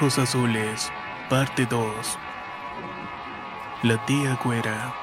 Ojos 0.00 0.20
Azules, 0.20 0.92
parte 1.28 1.66
2. 1.66 2.18
La 3.82 4.06
tía 4.06 4.38
Güera. 4.44 4.94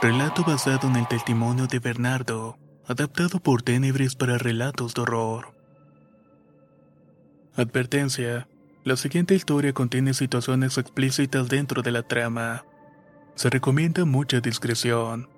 Relato 0.00 0.42
basado 0.44 0.88
en 0.88 0.96
el 0.96 1.06
testimonio 1.08 1.66
de 1.66 1.78
Bernardo, 1.78 2.56
adaptado 2.86 3.40
por 3.40 3.60
Tenebris 3.60 4.14
para 4.14 4.38
relatos 4.38 4.94
de 4.94 5.02
horror. 5.02 5.54
Advertencia. 7.54 8.48
La 8.82 8.96
siguiente 8.96 9.34
historia 9.34 9.74
contiene 9.74 10.14
situaciones 10.14 10.78
explícitas 10.78 11.46
dentro 11.50 11.82
de 11.82 11.90
la 11.90 12.02
trama. 12.02 12.64
Se 13.34 13.50
recomienda 13.50 14.06
mucha 14.06 14.40
discreción. 14.40 15.28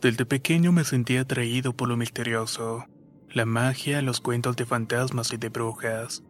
Desde 0.00 0.24
pequeño 0.26 0.70
me 0.70 0.84
sentía 0.84 1.22
atraído 1.22 1.72
por 1.72 1.88
lo 1.88 1.96
misterioso, 1.96 2.86
la 3.32 3.46
magia, 3.46 4.00
los 4.00 4.20
cuentos 4.20 4.54
de 4.54 4.64
fantasmas 4.64 5.32
y 5.32 5.38
de 5.38 5.48
brujas. 5.48 6.22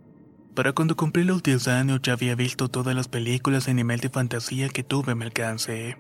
Para 0.55 0.75
cuando 0.75 0.97
cumplí 0.97 1.25
los 1.25 1.43
10 1.43 1.67
años 1.69 2.01
ya 2.03 2.13
había 2.13 2.35
visto 2.35 2.69
todas 2.69 2.95
las 2.95 3.09
películas 3.09 3.65
de 3.65 3.73
nivel 3.73 4.01
de 4.01 4.11
fantasía 4.11 4.69
que 4.69 4.85
tuve 4.85 5.13
a 5.13 5.15
mi 5.15 5.25
alcance. 5.25 5.97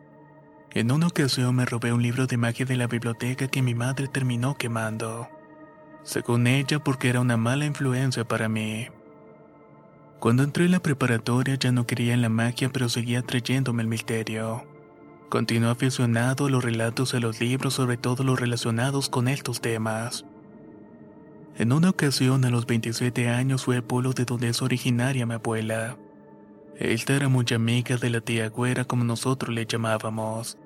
En 0.75 0.93
una 0.93 1.07
ocasión 1.07 1.55
me 1.55 1.65
robé 1.65 1.93
un 1.93 2.03
libro 2.03 2.27
de 2.27 2.37
magia 2.37 2.67
de 2.67 2.77
la 2.77 2.87
biblioteca 2.87 3.49
que 3.49 3.63
mi 3.63 3.75
madre 3.75 4.09
terminó 4.09 4.55
quemando. 4.57 5.29
Según 6.03 6.47
ella 6.47 6.85
porque 6.85 7.09
era 7.09 7.21
una 7.21 7.39
mala 7.39 7.65
influencia 7.65 8.25
para 8.25 8.51
mí. 8.51 8.89
Cuando 10.21 10.43
entré 10.43 10.67
en 10.67 10.73
la 10.73 10.81
preparatoria 10.81 11.55
ya 11.55 11.73
no 11.73 11.87
quería 11.87 12.13
en 12.13 12.21
la 12.23 12.29
magia 12.29 12.69
pero 12.71 12.91
seguía 12.91 13.23
trayéndome 13.23 13.83
el 13.83 13.89
misterio. 13.89 14.67
Continué 15.31 15.71
aficionado 15.71 16.47
a 16.47 16.51
los 16.51 16.63
relatos 16.63 17.13
de 17.13 17.21
los 17.21 17.41
libros 17.41 17.73
sobre 17.73 17.97
todo 17.97 18.23
los 18.23 18.39
relacionados 18.39 19.09
con 19.09 19.29
estos 19.29 19.63
temas. 19.63 20.27
En 21.59 21.73
una 21.73 21.91
ocasión 21.91 22.45
a 22.45 22.51
los 22.51 22.67
27 22.67 23.29
años 23.29 23.65
fue 23.65 23.77
al 23.77 23.85
pueblo 23.85 24.13
de 24.13 24.25
donde 24.25 24.49
es 24.49 24.63
originaria 24.63 25.27
mi 25.27 25.35
abuela. 25.35 25.99
Esta 26.79 27.15
era 27.15 27.29
muy 27.29 27.45
amiga 27.55 27.97
de 27.99 28.09
la 28.09 28.23
tía 28.23 28.49
güera 28.49 28.85
como 28.85 29.05
nosotros 29.05 29.55
le 29.55 29.67
llamábamos. 29.67 30.57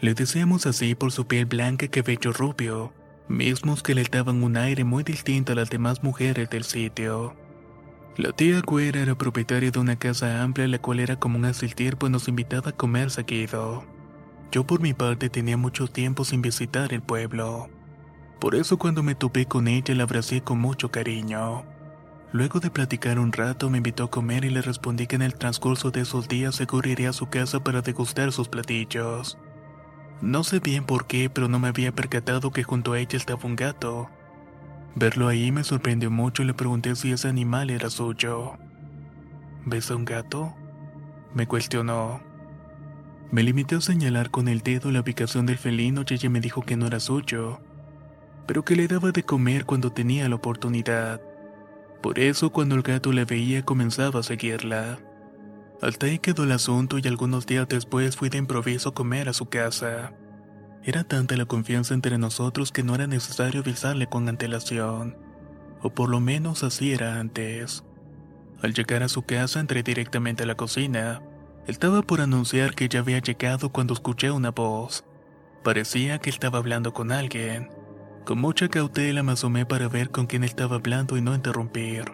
Le 0.00 0.14
decíamos 0.14 0.66
así 0.66 0.96
por 0.96 1.12
su 1.12 1.26
piel 1.26 1.46
blanca 1.46 1.86
y 1.86 1.88
cabello 1.88 2.32
rubio, 2.32 2.92
mismos 3.28 3.82
que 3.82 3.94
le 3.94 4.02
daban 4.02 4.42
un 4.42 4.56
aire 4.56 4.82
muy 4.82 5.04
distinto 5.04 5.52
a 5.52 5.54
las 5.54 5.70
demás 5.70 6.02
mujeres 6.02 6.50
del 6.50 6.64
sitio. 6.64 7.36
La 8.16 8.32
tía 8.32 8.60
güera 8.60 9.00
era 9.00 9.16
propietaria 9.16 9.70
de 9.70 9.78
una 9.78 9.96
casa 9.96 10.42
amplia 10.42 10.66
la 10.66 10.78
cual 10.78 11.00
era 11.00 11.16
como 11.16 11.38
un 11.38 11.44
asistir 11.44 11.96
pues 11.96 12.10
nos 12.10 12.28
invitaba 12.28 12.70
a 12.70 12.76
comer 12.76 13.10
seguido. 13.10 13.84
Yo 14.50 14.66
por 14.66 14.80
mi 14.80 14.94
parte 14.94 15.30
tenía 15.30 15.56
mucho 15.56 15.86
tiempo 15.86 16.24
sin 16.24 16.42
visitar 16.42 16.92
el 16.92 17.02
pueblo. 17.02 17.68
Por 18.38 18.54
eso 18.54 18.78
cuando 18.78 19.02
me 19.02 19.14
topé 19.14 19.46
con 19.46 19.68
ella 19.68 19.94
la 19.94 20.02
abracé 20.02 20.42
con 20.42 20.58
mucho 20.58 20.90
cariño. 20.90 21.64
Luego 22.32 22.58
de 22.58 22.70
platicar 22.70 23.18
un 23.18 23.32
rato 23.32 23.70
me 23.70 23.78
invitó 23.78 24.04
a 24.04 24.10
comer 24.10 24.44
y 24.44 24.50
le 24.50 24.60
respondí 24.60 25.06
que 25.06 25.16
en 25.16 25.22
el 25.22 25.36
transcurso 25.36 25.90
de 25.90 26.00
esos 26.00 26.26
días 26.26 26.56
seguro 26.56 26.88
iría 26.88 27.10
a 27.10 27.12
su 27.12 27.26
casa 27.28 27.62
para 27.62 27.80
degustar 27.80 28.32
sus 28.32 28.48
platillos. 28.48 29.38
No 30.20 30.42
sé 30.42 30.58
bien 30.58 30.84
por 30.84 31.06
qué, 31.06 31.30
pero 31.30 31.48
no 31.48 31.58
me 31.58 31.68
había 31.68 31.92
percatado 31.92 32.50
que 32.50 32.64
junto 32.64 32.92
a 32.92 32.98
ella 32.98 33.16
estaba 33.16 33.44
un 33.44 33.56
gato. 33.56 34.10
Verlo 34.96 35.28
ahí 35.28 35.52
me 35.52 35.64
sorprendió 35.64 36.10
mucho 36.10 36.42
y 36.42 36.46
le 36.46 36.54
pregunté 36.54 36.96
si 36.96 37.12
ese 37.12 37.28
animal 37.28 37.70
era 37.70 37.88
suyo. 37.88 38.58
¿Ves 39.64 39.90
a 39.90 39.96
un 39.96 40.04
gato? 40.04 40.54
Me 41.34 41.46
cuestionó. 41.46 42.20
Me 43.30 43.42
limité 43.42 43.76
a 43.76 43.80
señalar 43.80 44.30
con 44.30 44.48
el 44.48 44.60
dedo 44.60 44.90
la 44.90 45.00
ubicación 45.00 45.46
del 45.46 45.58
felino 45.58 46.04
y 46.08 46.14
ella 46.14 46.30
me 46.30 46.40
dijo 46.40 46.62
que 46.62 46.76
no 46.76 46.86
era 46.86 47.00
suyo 47.00 47.60
pero 48.46 48.64
que 48.64 48.76
le 48.76 48.88
daba 48.88 49.12
de 49.12 49.22
comer 49.22 49.64
cuando 49.64 49.92
tenía 49.92 50.28
la 50.28 50.36
oportunidad. 50.36 51.20
Por 52.02 52.18
eso 52.18 52.50
cuando 52.50 52.74
el 52.74 52.82
gato 52.82 53.12
la 53.12 53.24
veía 53.24 53.64
comenzaba 53.64 54.20
a 54.20 54.22
seguirla. 54.22 54.98
Hasta 55.80 56.06
ahí 56.06 56.18
quedó 56.18 56.44
el 56.44 56.52
asunto 56.52 56.98
y 56.98 57.08
algunos 57.08 57.46
días 57.46 57.68
después 57.68 58.16
fui 58.16 58.28
de 58.28 58.38
improviso 58.38 58.90
a 58.90 58.94
comer 58.94 59.28
a 59.28 59.32
su 59.32 59.46
casa. 59.46 60.12
Era 60.82 61.04
tanta 61.04 61.36
la 61.36 61.46
confianza 61.46 61.94
entre 61.94 62.18
nosotros 62.18 62.70
que 62.70 62.82
no 62.82 62.94
era 62.94 63.06
necesario 63.06 63.62
avisarle 63.62 64.06
con 64.06 64.28
antelación. 64.28 65.16
O 65.80 65.90
por 65.90 66.10
lo 66.10 66.20
menos 66.20 66.62
así 66.62 66.92
era 66.92 67.18
antes. 67.18 67.84
Al 68.62 68.74
llegar 68.74 69.02
a 69.02 69.08
su 69.08 69.22
casa 69.22 69.60
entré 69.60 69.82
directamente 69.82 70.42
a 70.42 70.46
la 70.46 70.56
cocina. 70.56 71.22
Estaba 71.66 72.02
por 72.02 72.20
anunciar 72.20 72.74
que 72.74 72.88
ya 72.88 73.00
había 73.00 73.18
llegado 73.18 73.70
cuando 73.70 73.94
escuché 73.94 74.30
una 74.30 74.50
voz. 74.50 75.04
Parecía 75.62 76.18
que 76.18 76.28
estaba 76.28 76.58
hablando 76.58 76.92
con 76.92 77.12
alguien. 77.12 77.70
Con 78.24 78.38
mucha 78.38 78.68
cautela 78.68 79.22
me 79.22 79.32
asomé 79.32 79.66
para 79.66 79.88
ver 79.88 80.10
con 80.10 80.26
quién 80.26 80.44
estaba 80.44 80.76
hablando 80.76 81.18
y 81.18 81.20
no 81.20 81.34
interrumpir. 81.34 82.04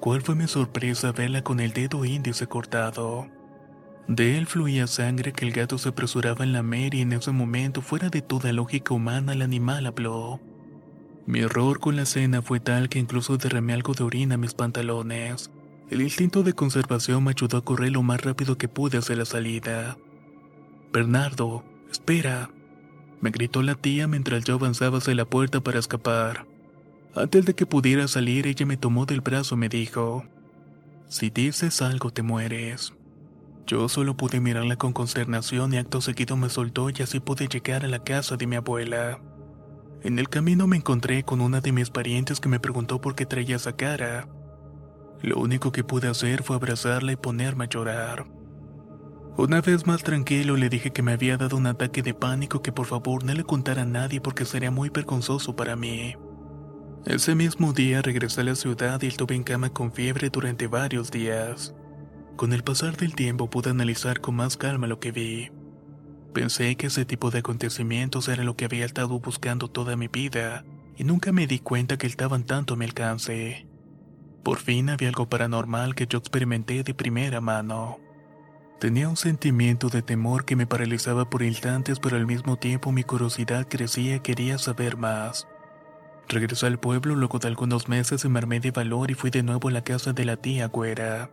¿Cuál 0.00 0.20
fue 0.20 0.34
mi 0.34 0.48
sorpresa 0.48 1.12
verla 1.12 1.42
con 1.42 1.60
el 1.60 1.72
dedo 1.72 2.04
índice 2.04 2.48
cortado? 2.48 3.28
De 4.08 4.36
él 4.36 4.46
fluía 4.46 4.88
sangre 4.88 5.32
que 5.32 5.44
el 5.44 5.52
gato 5.52 5.78
se 5.78 5.90
apresuraba 5.90 6.44
en 6.44 6.52
lamer 6.52 6.94
y 6.94 7.02
en 7.02 7.12
ese 7.12 7.30
momento, 7.30 7.82
fuera 7.82 8.08
de 8.08 8.20
toda 8.20 8.52
lógica 8.52 8.94
humana, 8.94 9.32
el 9.32 9.42
animal 9.42 9.86
habló. 9.86 10.40
Mi 11.24 11.38
error 11.38 11.78
con 11.78 11.94
la 11.94 12.04
cena 12.04 12.42
fue 12.42 12.58
tal 12.58 12.88
que 12.88 12.98
incluso 12.98 13.36
derramé 13.36 13.74
algo 13.74 13.94
de 13.94 14.02
orina 14.02 14.34
en 14.34 14.40
mis 14.40 14.54
pantalones. 14.54 15.52
El 15.88 16.02
instinto 16.02 16.42
de 16.42 16.52
conservación 16.52 17.22
me 17.22 17.30
ayudó 17.30 17.58
a 17.58 17.64
correr 17.64 17.92
lo 17.92 18.02
más 18.02 18.20
rápido 18.22 18.58
que 18.58 18.66
pude 18.66 18.98
hacia 18.98 19.14
la 19.14 19.24
salida. 19.24 19.96
Bernardo, 20.92 21.62
espera, 21.92 22.50
me 23.22 23.30
gritó 23.30 23.62
la 23.62 23.76
tía 23.76 24.08
mientras 24.08 24.44
yo 24.44 24.56
avanzaba 24.56 24.98
hacia 24.98 25.14
la 25.14 25.24
puerta 25.24 25.60
para 25.60 25.78
escapar. 25.78 26.44
Antes 27.14 27.46
de 27.46 27.54
que 27.54 27.66
pudiera 27.66 28.08
salir, 28.08 28.46
ella 28.46 28.66
me 28.66 28.76
tomó 28.76 29.06
del 29.06 29.20
brazo 29.20 29.54
y 29.54 29.58
me 29.58 29.68
dijo, 29.68 30.24
Si 31.08 31.30
dices 31.30 31.80
algo 31.82 32.10
te 32.10 32.22
mueres. 32.22 32.92
Yo 33.64 33.88
solo 33.88 34.16
pude 34.16 34.40
mirarla 34.40 34.76
con 34.76 34.92
consternación 34.92 35.72
y 35.72 35.78
acto 35.78 36.00
seguido 36.00 36.36
me 36.36 36.50
soltó 36.50 36.90
y 36.90 37.00
así 37.00 37.20
pude 37.20 37.46
llegar 37.46 37.84
a 37.84 37.88
la 37.88 38.02
casa 38.02 38.36
de 38.36 38.48
mi 38.48 38.56
abuela. 38.56 39.20
En 40.02 40.18
el 40.18 40.28
camino 40.28 40.66
me 40.66 40.78
encontré 40.78 41.22
con 41.22 41.40
una 41.40 41.60
de 41.60 41.70
mis 41.70 41.90
parientes 41.90 42.40
que 42.40 42.48
me 42.48 42.58
preguntó 42.58 43.00
por 43.00 43.14
qué 43.14 43.24
traía 43.24 43.54
esa 43.54 43.76
cara. 43.76 44.26
Lo 45.22 45.38
único 45.38 45.70
que 45.70 45.84
pude 45.84 46.08
hacer 46.08 46.42
fue 46.42 46.56
abrazarla 46.56 47.12
y 47.12 47.16
ponerme 47.16 47.64
a 47.64 47.68
llorar. 47.68 48.26
Una 49.36 49.62
vez 49.62 49.86
más 49.86 50.02
tranquilo 50.02 50.56
le 50.56 50.68
dije 50.68 50.92
que 50.92 51.02
me 51.02 51.12
había 51.12 51.38
dado 51.38 51.56
un 51.56 51.66
ataque 51.66 52.02
de 52.02 52.12
pánico 52.12 52.60
que 52.60 52.70
por 52.70 52.84
favor 52.86 53.24
no 53.24 53.32
le 53.32 53.44
contara 53.44 53.82
a 53.82 53.86
nadie 53.86 54.20
porque 54.20 54.44
sería 54.44 54.70
muy 54.70 54.90
vergonzoso 54.90 55.56
para 55.56 55.74
mí. 55.74 56.14
Ese 57.06 57.34
mismo 57.34 57.72
día 57.72 58.02
regresé 58.02 58.42
a 58.42 58.44
la 58.44 58.54
ciudad 58.54 59.00
y 59.00 59.06
estuve 59.06 59.34
en 59.34 59.42
cama 59.42 59.70
con 59.70 59.90
fiebre 59.90 60.28
durante 60.28 60.66
varios 60.66 61.10
días. 61.10 61.74
Con 62.36 62.52
el 62.52 62.62
pasar 62.62 62.96
del 62.98 63.14
tiempo 63.14 63.48
pude 63.48 63.70
analizar 63.70 64.20
con 64.20 64.36
más 64.36 64.58
calma 64.58 64.86
lo 64.86 65.00
que 65.00 65.12
vi. 65.12 65.50
Pensé 66.34 66.76
que 66.76 66.88
ese 66.88 67.06
tipo 67.06 67.30
de 67.30 67.38
acontecimientos 67.38 68.28
era 68.28 68.44
lo 68.44 68.54
que 68.54 68.66
había 68.66 68.84
estado 68.84 69.18
buscando 69.18 69.68
toda 69.68 69.96
mi 69.96 70.08
vida 70.08 70.64
y 70.96 71.04
nunca 71.04 71.32
me 71.32 71.46
di 71.46 71.58
cuenta 71.58 71.96
que 71.96 72.06
estaban 72.06 72.44
tanto 72.44 72.74
a 72.74 72.76
mi 72.76 72.84
alcance. 72.84 73.66
Por 74.44 74.58
fin 74.58 74.90
había 74.90 75.08
algo 75.08 75.28
paranormal 75.28 75.94
que 75.94 76.06
yo 76.06 76.18
experimenté 76.18 76.82
de 76.82 76.94
primera 76.94 77.40
mano. 77.40 77.98
Tenía 78.82 79.08
un 79.08 79.16
sentimiento 79.16 79.90
de 79.90 80.02
temor 80.02 80.44
que 80.44 80.56
me 80.56 80.66
paralizaba 80.66 81.30
por 81.30 81.44
instantes, 81.44 82.00
pero 82.00 82.16
al 82.16 82.26
mismo 82.26 82.56
tiempo 82.56 82.90
mi 82.90 83.04
curiosidad 83.04 83.68
crecía 83.68 84.16
y 84.16 84.20
quería 84.20 84.58
saber 84.58 84.96
más. 84.96 85.46
Regresé 86.28 86.66
al 86.66 86.80
pueblo 86.80 87.14
luego 87.14 87.38
de 87.38 87.46
algunos 87.46 87.86
meses 87.86 88.24
me 88.24 88.40
armé 88.40 88.58
de 88.58 88.72
valor 88.72 89.12
y 89.12 89.14
fui 89.14 89.30
de 89.30 89.44
nuevo 89.44 89.68
a 89.68 89.70
la 89.70 89.84
casa 89.84 90.12
de 90.12 90.24
la 90.24 90.36
tía 90.36 90.66
Güera. 90.66 91.30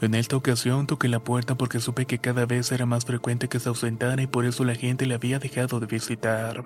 En 0.00 0.14
esta 0.14 0.34
ocasión 0.36 0.86
toqué 0.86 1.06
la 1.08 1.22
puerta 1.22 1.54
porque 1.54 1.80
supe 1.80 2.06
que 2.06 2.18
cada 2.18 2.46
vez 2.46 2.72
era 2.72 2.86
más 2.86 3.04
frecuente 3.04 3.50
que 3.50 3.60
se 3.60 3.68
ausentara 3.68 4.22
y 4.22 4.26
por 4.26 4.46
eso 4.46 4.64
la 4.64 4.74
gente 4.74 5.04
le 5.04 5.16
había 5.16 5.38
dejado 5.38 5.80
de 5.80 5.86
visitar. 5.86 6.64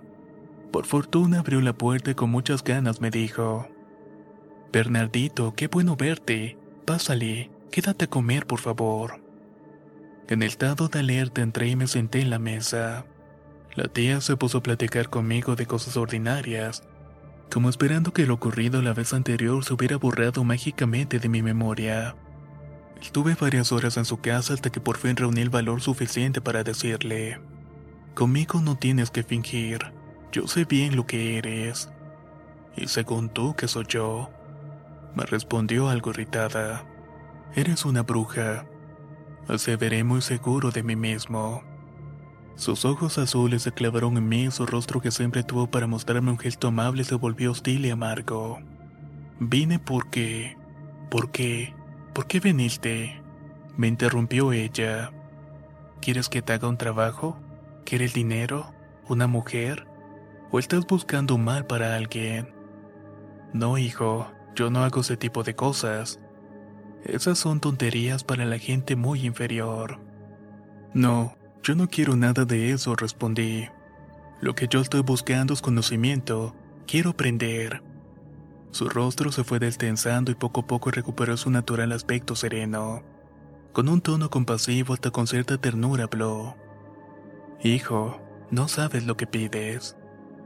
Por 0.71 0.87
fortuna 0.87 1.41
abrió 1.41 1.61
la 1.61 1.73
puerta 1.73 2.13
y 2.13 2.15
con 2.15 2.31
muchas 2.31 2.63
ganas 2.63 3.01
me 3.01 3.11
dijo, 3.11 3.67
Bernardito, 4.73 5.55
qué 5.57 5.67
bueno 5.67 5.97
verte. 5.97 6.57
Pásale, 6.85 7.51
quédate 7.73 8.05
a 8.05 8.11
comer, 8.11 8.47
por 8.47 8.61
favor. 8.61 9.26
En 10.29 10.43
el 10.43 10.49
estado 10.49 10.89
de 10.89 10.99
alerta 10.99 11.41
entré 11.41 11.69
y 11.69 11.77
me 11.77 11.87
senté 11.87 12.21
en 12.21 12.31
la 12.31 12.41
mesa. 12.41 13.05
La 13.77 13.85
tía 13.87 14.21
se 14.21 14.37
puso 14.37 14.59
a 14.59 14.63
platicar 14.63 15.09
conmigo 15.09 15.55
de 15.55 15.67
cosas 15.67 15.97
ordinarias, 15.97 16.83
como 17.53 17.69
esperando 17.69 18.13
que 18.13 18.27
lo 18.27 18.35
ocurrido 18.35 18.83
la 18.83 18.93
vez 18.93 19.13
anterior 19.13 19.65
se 19.65 19.75
hubiera 19.75 19.99
borrado 19.99 20.43
mágicamente 20.43 21.21
de 21.21 21.29
mi 21.29 21.43
memoria. 21.43 22.17
Estuve 23.01 23.37
varias 23.41 23.71
horas 23.71 23.97
en 23.99 24.05
su 24.05 24.21
casa 24.21 24.55
hasta 24.55 24.71
que 24.71 24.81
por 24.81 24.97
fin 24.97 25.15
reuní 25.15 25.43
el 25.43 25.51
valor 25.51 25.81
suficiente 25.81 26.41
para 26.41 26.65
decirle, 26.65 27.39
conmigo 28.15 28.61
no 28.61 28.77
tienes 28.77 29.11
que 29.11 29.23
fingir, 29.23 29.93
yo 30.33 30.49
sé 30.49 30.65
bien 30.65 30.97
lo 30.97 31.07
que 31.07 31.39
eres. 31.39 31.89
Y 32.77 32.89
según 32.89 33.29
tú 33.29 33.55
que 33.55 33.69
soy 33.69 33.85
yo, 33.89 34.29
me 35.15 35.25
respondió 35.25 35.89
algo 35.89 36.11
irritada, 36.11 36.85
eres 37.55 37.85
una 37.85 38.03
bruja, 38.03 38.67
aseveré 39.49 40.05
muy 40.05 40.23
seguro 40.23 40.71
de 40.71 40.83
mí 40.83 40.97
mismo. 40.97 41.63
Sus 42.57 42.85
ojos 42.85 43.19
azules 43.19 43.63
se 43.63 43.73
clavaron 43.73 44.17
en 44.17 44.29
mí 44.29 44.45
y 44.45 44.51
su 44.51 44.65
rostro 44.65 45.01
que 45.01 45.11
siempre 45.11 45.43
tuvo 45.43 45.71
para 45.71 45.87
mostrarme 45.87 46.31
un 46.31 46.39
gesto 46.39 46.69
amable 46.69 47.05
se 47.05 47.15
volvió 47.15 47.51
hostil 47.51 47.85
y 47.85 47.91
amargo. 47.91 48.59
Vine 49.39 49.79
porque... 49.79 50.57
¿Por 51.11 51.31
qué? 51.31 51.75
¿Por 52.15 52.27
qué 52.27 52.41
viniste? 52.41 53.23
Me 53.77 53.87
interrumpió 53.87 54.53
ella. 54.53 55.13
¿Quieres 56.01 56.29
que 56.29 56.43
te 56.43 56.55
haga 56.55 56.69
un 56.69 56.79
trabajo? 56.79 57.39
¿Quieres 57.85 58.15
dinero? 58.15 58.73
¿Una 59.09 59.27
mujer? 59.27 59.87
¿O 60.51 60.59
estás 60.59 60.87
buscando 60.87 61.37
mal 61.37 61.67
para 61.67 61.95
alguien? 61.95 62.55
No, 63.53 63.79
hijo, 63.79 64.33
yo 64.55 64.71
no 64.71 64.83
hago 64.83 65.03
ese 65.03 65.17
tipo 65.17 65.43
de 65.43 65.55
cosas. 65.55 66.19
Esas 67.09 67.39
son 67.39 67.61
tonterías 67.61 68.25
para 68.25 68.45
la 68.45 68.59
gente 68.59 68.97
muy 68.97 69.25
inferior. 69.25 70.01
No, 70.93 71.37
yo 71.63 71.75
no 71.77 71.89
quiero 71.89 72.17
nada 72.17 72.45
de 72.45 72.73
eso, 72.73 72.97
respondí. 72.97 73.69
Lo 74.41 74.55
que 74.55 74.67
yo 74.69 74.81
estoy 74.81 75.03
buscando 75.03 75.55
es 75.55 75.63
conocimiento. 75.63 76.55
Quiero 76.87 77.11
aprender. 77.11 77.83
Su 78.73 78.89
rostro 78.89 79.31
se 79.31 79.45
fue 79.45 79.59
destensando 79.59 80.33
y 80.33 80.35
poco 80.35 80.63
a 80.63 80.67
poco 80.67 80.91
recuperó 80.91 81.37
su 81.37 81.49
natural 81.51 81.93
aspecto 81.93 82.35
sereno. 82.35 83.03
Con 83.73 83.89
un 83.89 84.01
tono 84.01 84.29
compasivo 84.29 84.93
hasta 84.93 85.11
con 85.11 85.27
cierta 85.27 85.59
ternura 85.59 86.05
habló. 86.05 86.57
Hijo, 87.63 88.21
no 88.51 88.69
sabes 88.69 89.07
lo 89.07 89.17
que 89.17 89.27
pides. 89.27 89.97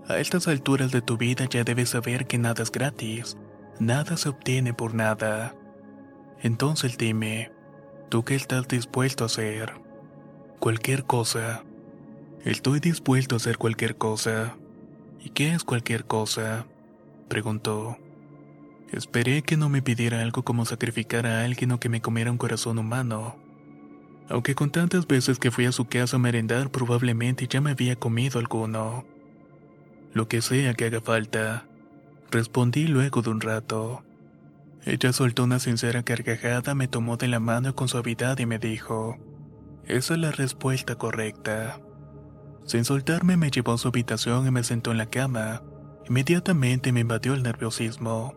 A 0.09 0.19
estas 0.19 0.47
alturas 0.47 0.93
de 0.93 1.01
tu 1.01 1.17
vida 1.17 1.47
ya 1.49 1.65
debes 1.65 1.91
saber 1.91 2.27
que 2.27 2.39
nada 2.39 2.63
es 2.63 2.71
gratis. 2.71 3.37
Nada 3.79 4.17
se 4.17 4.29
obtiene 4.29 4.75
por 4.75 4.95
nada. 4.95 5.55
Entonces 6.43 6.97
dime, 6.97 7.51
¿tú 8.09 8.25
qué 8.25 8.35
estás 8.35 8.67
dispuesto 8.67 9.25
a 9.25 9.27
hacer? 9.27 9.75
Cualquier 10.59 11.05
cosa. 11.05 11.65
Estoy 12.45 12.81
dispuesto 12.81 13.35
a 13.35 13.37
hacer 13.37 13.59
cualquier 13.59 13.97
cosa. 13.97 14.57
¿Y 15.23 15.31
qué 15.31 15.53
es 15.53 15.65
cualquier 15.65 16.07
cosa? 16.07 16.67
Preguntó. 17.29 17.99
Esperé 18.91 19.43
que 19.43 19.57
no 19.57 19.69
me 19.69 19.83
pidiera 19.83 20.23
algo 20.23 20.43
como 20.43 20.65
sacrificar 20.65 21.27
a 21.27 21.45
alguien 21.45 21.73
o 21.73 21.81
que 21.81 21.91
me 21.91 22.01
comiera 22.01 22.33
un 22.33 22.39
corazón 22.39 22.79
humano. 22.79 23.37
Aunque 24.31 24.55
con 24.55 24.71
tantas 24.71 25.07
veces 25.07 25.39
que 25.39 25.51
fui 25.51 25.67
a 25.67 25.73
su 25.73 25.87
casa 25.87 26.17
a 26.17 26.21
merendar 26.21 26.71
probablemente 26.71 27.47
ya 27.49 27.61
me 27.61 27.73
había 27.73 27.97
comido 27.97 28.39
alguno. 28.39 29.05
Lo 30.15 30.27
que 30.27 30.41
sea 30.41 30.73
que 30.75 30.87
haga 30.87 31.01
falta, 31.01 31.67
respondí 32.31 32.87
luego 32.87 33.23
de 33.23 33.31
un 33.31 33.41
rato. 33.41 34.03
Ella 34.85 35.13
soltó 35.13 35.45
una 35.45 35.59
sincera 35.59 36.03
carcajada, 36.03 36.75
me 36.75 36.89
tomó 36.89 37.17
de 37.17 37.29
la 37.29 37.39
mano 37.39 37.75
con 37.75 37.89
suavidad 37.89 38.39
y 38.39 38.47
me 38.47 38.59
dijo, 38.59 39.19
esa 39.87 40.15
es 40.15 40.21
la 40.21 40.31
respuesta 40.31 40.95
correcta. 40.97 41.81
Sin 42.65 42.85
soltarme 42.85 43.37
me 43.37 43.51
llevó 43.51 43.73
a 43.73 43.79
su 43.79 43.89
habitación 43.89 44.47
y 44.47 44.51
me 44.51 44.65
sentó 44.65 44.93
en 44.93 44.99
la 44.99 45.07
cama. 45.07 45.63
Inmediatamente 46.09 46.93
me 46.93 47.01
invadió 47.01 47.35
el 47.35 47.43
nerviosismo. 47.43 48.35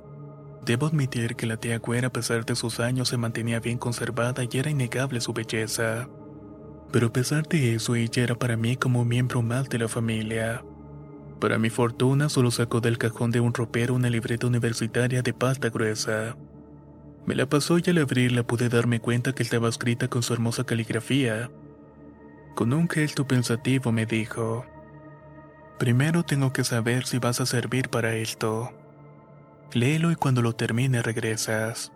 Debo 0.65 0.87
admitir 0.87 1.35
que 1.35 1.45
la 1.45 1.57
tía 1.57 1.79
Güera, 1.79 2.07
a 2.07 2.13
pesar 2.13 2.45
de 2.45 2.55
sus 2.55 2.79
años, 2.79 3.09
se 3.09 3.17
mantenía 3.17 3.59
bien 3.59 3.77
conservada 3.77 4.43
y 4.43 4.57
era 4.57 4.69
innegable 4.69 5.21
su 5.21 5.33
belleza. 5.33 6.09
Pero 6.91 7.07
a 7.07 7.13
pesar 7.13 7.47
de 7.47 7.75
eso, 7.75 7.95
ella 7.95 8.23
era 8.23 8.35
para 8.35 8.57
mí 8.57 8.75
como 8.75 9.01
un 9.01 9.07
miembro 9.07 9.41
más 9.41 9.69
de 9.69 9.79
la 9.79 9.87
familia. 9.87 10.63
Para 11.43 11.59
mi 11.59 11.69
fortuna, 11.69 12.29
solo 12.29 12.51
sacó 12.51 12.79
del 12.79 12.97
cajón 12.97 13.29
de 13.29 13.41
un 13.41 13.53
ropero 13.53 13.95
una 13.95 14.09
libreta 14.09 14.47
universitaria 14.47 15.21
de 15.21 15.33
pasta 15.33 15.69
gruesa. 15.69 16.37
Me 17.25 17.35
la 17.35 17.47
pasó 17.47 17.79
y 17.79 17.83
al 17.87 17.97
abrirla 17.97 18.47
pude 18.47 18.69
darme 18.69 19.01
cuenta 19.01 19.35
que 19.35 19.43
estaba 19.43 19.67
escrita 19.67 20.07
con 20.07 20.23
su 20.23 20.31
hermosa 20.31 20.63
caligrafía. 20.63 21.51
Con 22.55 22.71
un 22.71 22.87
gesto 22.87 23.27
pensativo 23.27 23.91
me 23.91 24.05
dijo, 24.05 24.65
Primero 25.79 26.23
tengo 26.23 26.53
que 26.53 26.63
saber 26.63 27.05
si 27.05 27.19
vas 27.19 27.41
a 27.41 27.45
servir 27.45 27.89
para 27.89 28.15
esto. 28.15 28.71
Léelo 29.73 30.13
y 30.13 30.15
cuando 30.15 30.41
lo 30.41 30.53
termine 30.53 31.01
regresas. 31.01 31.91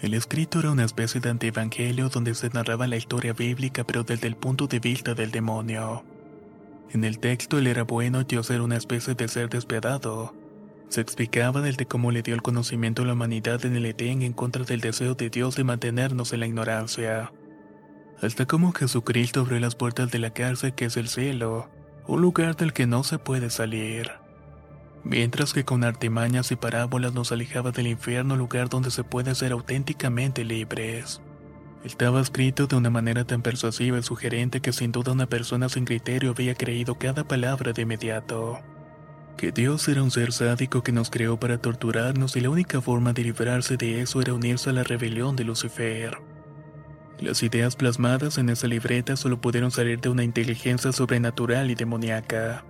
El 0.00 0.14
escrito 0.14 0.60
era 0.60 0.70
una 0.70 0.86
especie 0.86 1.20
de 1.20 1.28
antievangelio 1.28 2.08
donde 2.08 2.34
se 2.34 2.48
narraba 2.48 2.86
la 2.86 2.96
historia 2.96 3.34
bíblica 3.34 3.84
pero 3.84 4.04
desde 4.04 4.26
el 4.26 4.36
punto 4.36 4.68
de 4.68 4.80
vista 4.80 5.12
del 5.12 5.32
demonio. 5.32 6.02
En 6.92 7.04
el 7.04 7.18
texto 7.18 7.58
él 7.58 7.66
era 7.66 7.84
bueno 7.84 8.20
y 8.20 8.24
Dios 8.24 8.50
era 8.50 8.62
una 8.62 8.76
especie 8.76 9.14
de 9.14 9.28
ser 9.28 9.48
despiadado. 9.48 10.34
Se 10.88 11.00
explicaba 11.00 11.60
desde 11.60 11.86
cómo 11.86 12.10
le 12.10 12.22
dio 12.22 12.34
el 12.34 12.42
conocimiento 12.42 13.02
a 13.02 13.04
la 13.04 13.12
humanidad 13.12 13.64
en 13.66 13.76
el 13.76 13.86
Edén 13.86 14.22
en 14.22 14.32
contra 14.32 14.64
del 14.64 14.80
deseo 14.80 15.14
de 15.14 15.28
Dios 15.28 15.56
de 15.56 15.64
mantenernos 15.64 16.32
en 16.32 16.40
la 16.40 16.46
ignorancia. 16.46 17.32
Hasta 18.22 18.46
cómo 18.46 18.72
Jesucristo 18.72 19.40
abrió 19.40 19.60
las 19.60 19.74
puertas 19.74 20.10
de 20.10 20.18
la 20.18 20.30
cárcel 20.30 20.74
que 20.74 20.86
es 20.86 20.96
el 20.96 21.08
cielo, 21.08 21.68
un 22.06 22.22
lugar 22.22 22.56
del 22.56 22.72
que 22.72 22.86
no 22.86 23.04
se 23.04 23.18
puede 23.18 23.50
salir 23.50 24.10
mientras 25.04 25.52
que 25.52 25.64
con 25.64 25.84
artimañas 25.84 26.52
y 26.52 26.56
parábolas 26.56 27.14
nos 27.14 27.32
alejaba 27.32 27.70
del 27.70 27.86
infierno 27.86 28.36
lugar 28.36 28.68
donde 28.68 28.90
se 28.90 29.04
puede 29.04 29.34
ser 29.34 29.52
auténticamente 29.52 30.44
libres. 30.44 31.20
Estaba 31.84 32.20
escrito 32.20 32.66
de 32.66 32.76
una 32.76 32.90
manera 32.90 33.24
tan 33.24 33.42
persuasiva 33.42 33.98
y 33.98 34.02
sugerente 34.02 34.60
que 34.60 34.72
sin 34.72 34.90
duda 34.90 35.12
una 35.12 35.26
persona 35.26 35.68
sin 35.68 35.84
criterio 35.84 36.32
había 36.32 36.54
creído 36.54 36.96
cada 36.96 37.24
palabra 37.24 37.72
de 37.72 37.82
inmediato. 37.82 38.58
Que 39.36 39.52
Dios 39.52 39.86
era 39.86 40.02
un 40.02 40.10
ser 40.10 40.32
sádico 40.32 40.82
que 40.82 40.90
nos 40.90 41.10
creó 41.10 41.38
para 41.38 41.58
torturarnos 41.58 42.34
y 42.34 42.40
la 42.40 42.50
única 42.50 42.80
forma 42.80 43.12
de 43.12 43.22
librarse 43.22 43.76
de 43.76 44.00
eso 44.00 44.20
era 44.20 44.34
unirse 44.34 44.70
a 44.70 44.72
la 44.72 44.82
rebelión 44.82 45.36
de 45.36 45.44
Lucifer. 45.44 46.18
Las 47.20 47.44
ideas 47.44 47.76
plasmadas 47.76 48.38
en 48.38 48.48
esa 48.48 48.66
libreta 48.66 49.16
solo 49.16 49.40
pudieron 49.40 49.70
salir 49.70 50.00
de 50.00 50.08
una 50.08 50.24
inteligencia 50.24 50.90
sobrenatural 50.90 51.70
y 51.70 51.76
demoníaca. 51.76 52.64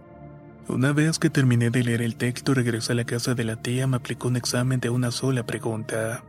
Una 0.68 0.92
vez 0.92 1.18
que 1.18 1.30
terminé 1.30 1.71
de 1.71 1.82
leer 1.82 2.02
el 2.02 2.16
texto, 2.16 2.52
regresé 2.52 2.92
a 2.92 2.97
la 2.97 3.04
casa 3.04 3.35
de 3.35 3.44
la 3.44 3.56
tía, 3.56 3.87
me 3.87 3.97
aplicó 3.97 4.28
un 4.28 4.37
examen 4.37 4.80
de 4.80 4.90
una 4.90 5.11
sola 5.11 5.47
pregunta. 5.47 6.23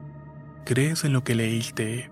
¿Crees 0.64 1.04
en 1.04 1.12
lo 1.12 1.26
que 1.26 1.36
leíste? 1.36 2.10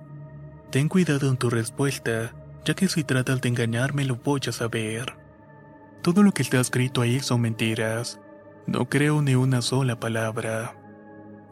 Ten 0.72 0.90
cuidado 0.90 1.30
en 1.30 1.38
tu 1.38 1.50
respuesta, 1.50 2.34
ya 2.66 2.74
que 2.74 2.88
si 2.88 3.04
tratas 3.04 3.40
de 3.42 3.50
engañarme 3.50 4.04
lo 4.04 4.18
voy 4.18 4.42
a 4.48 4.52
saber. 4.52 5.16
Todo 6.02 6.24
lo 6.24 6.34
que 6.34 6.42
está 6.42 6.60
escrito 6.60 7.02
ahí 7.02 7.20
son 7.22 7.42
mentiras. 7.42 8.20
No 8.66 8.90
creo 8.90 9.22
ni 9.22 9.36
una 9.36 9.62
sola 9.62 10.00
palabra. 10.00 10.76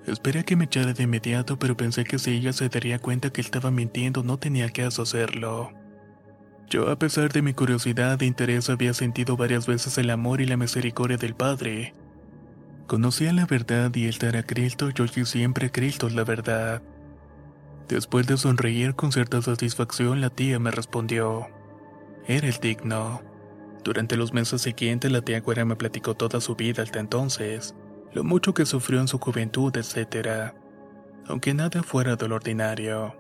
Esperé 0.05 0.41
a 0.41 0.43
que 0.43 0.55
me 0.55 0.65
echara 0.65 0.93
de 0.93 1.03
inmediato, 1.03 1.57
pero 1.57 1.77
pensé 1.77 2.03
que 2.03 2.19
si 2.19 2.31
ella 2.31 2.53
se 2.53 2.69
daría 2.69 3.00
cuenta 3.00 3.31
que 3.31 3.41
estaba 3.41 3.72
mintiendo 3.72 4.22
no 4.22 4.38
tenía 4.38 4.69
caso 4.69 5.01
hacerlo. 5.01 5.72
Yo, 6.69 6.89
a 6.89 7.00
pesar 7.00 7.31
de 7.31 7.41
mi 7.41 7.53
curiosidad 7.53 8.22
e 8.22 8.25
interés, 8.25 8.69
había 8.69 8.93
sentido 8.93 9.38
varias 9.38 9.65
veces 9.65 9.98
el 9.98 10.10
amor 10.10 10.41
y 10.41 10.45
la 10.45 10.57
misericordia 10.57 11.17
del 11.17 11.36
Padre. 11.36 11.93
Conocía 12.88 13.34
la 13.34 13.45
verdad 13.45 13.95
y 13.95 14.05
él 14.05 14.15
era 14.22 14.43
Cristo, 14.43 14.89
yo 14.89 15.07
siempre 15.07 15.72
Cristo 15.72 16.10
la 16.10 16.24
verdad. 16.24 16.84
Después 17.88 18.25
de 18.25 18.38
sonreír 18.38 18.96
con 18.96 19.12
cierta 19.12 19.42
satisfacción, 19.44 20.20
la 20.20 20.32
tía 20.32 20.58
me 20.58 20.72
respondió: 20.72 21.48
Eres 22.27 22.60
digno. 22.60 23.22
Durante 23.84 24.18
los 24.18 24.34
meses 24.34 24.63
siguientes, 24.63 25.12
la 25.12 25.22
tía 25.22 25.42
Güera 25.42 25.65
me 25.65 25.75
platicó 25.75 26.15
toda 26.15 26.42
su 26.42 26.56
vida 26.56 26.82
hasta 26.82 27.00
entonces, 27.00 27.75
lo 28.12 28.24
mucho 28.24 28.56
que 28.56 28.65
sufrió 28.65 29.00
en 29.01 29.08
su 29.08 29.20
juventud, 29.20 29.72
etc. 29.77 30.54
Aunque 31.27 31.54
nada 31.54 31.84
fuera 31.84 32.15
de 32.15 32.27
lo 32.27 32.36
ordinario. 32.36 33.15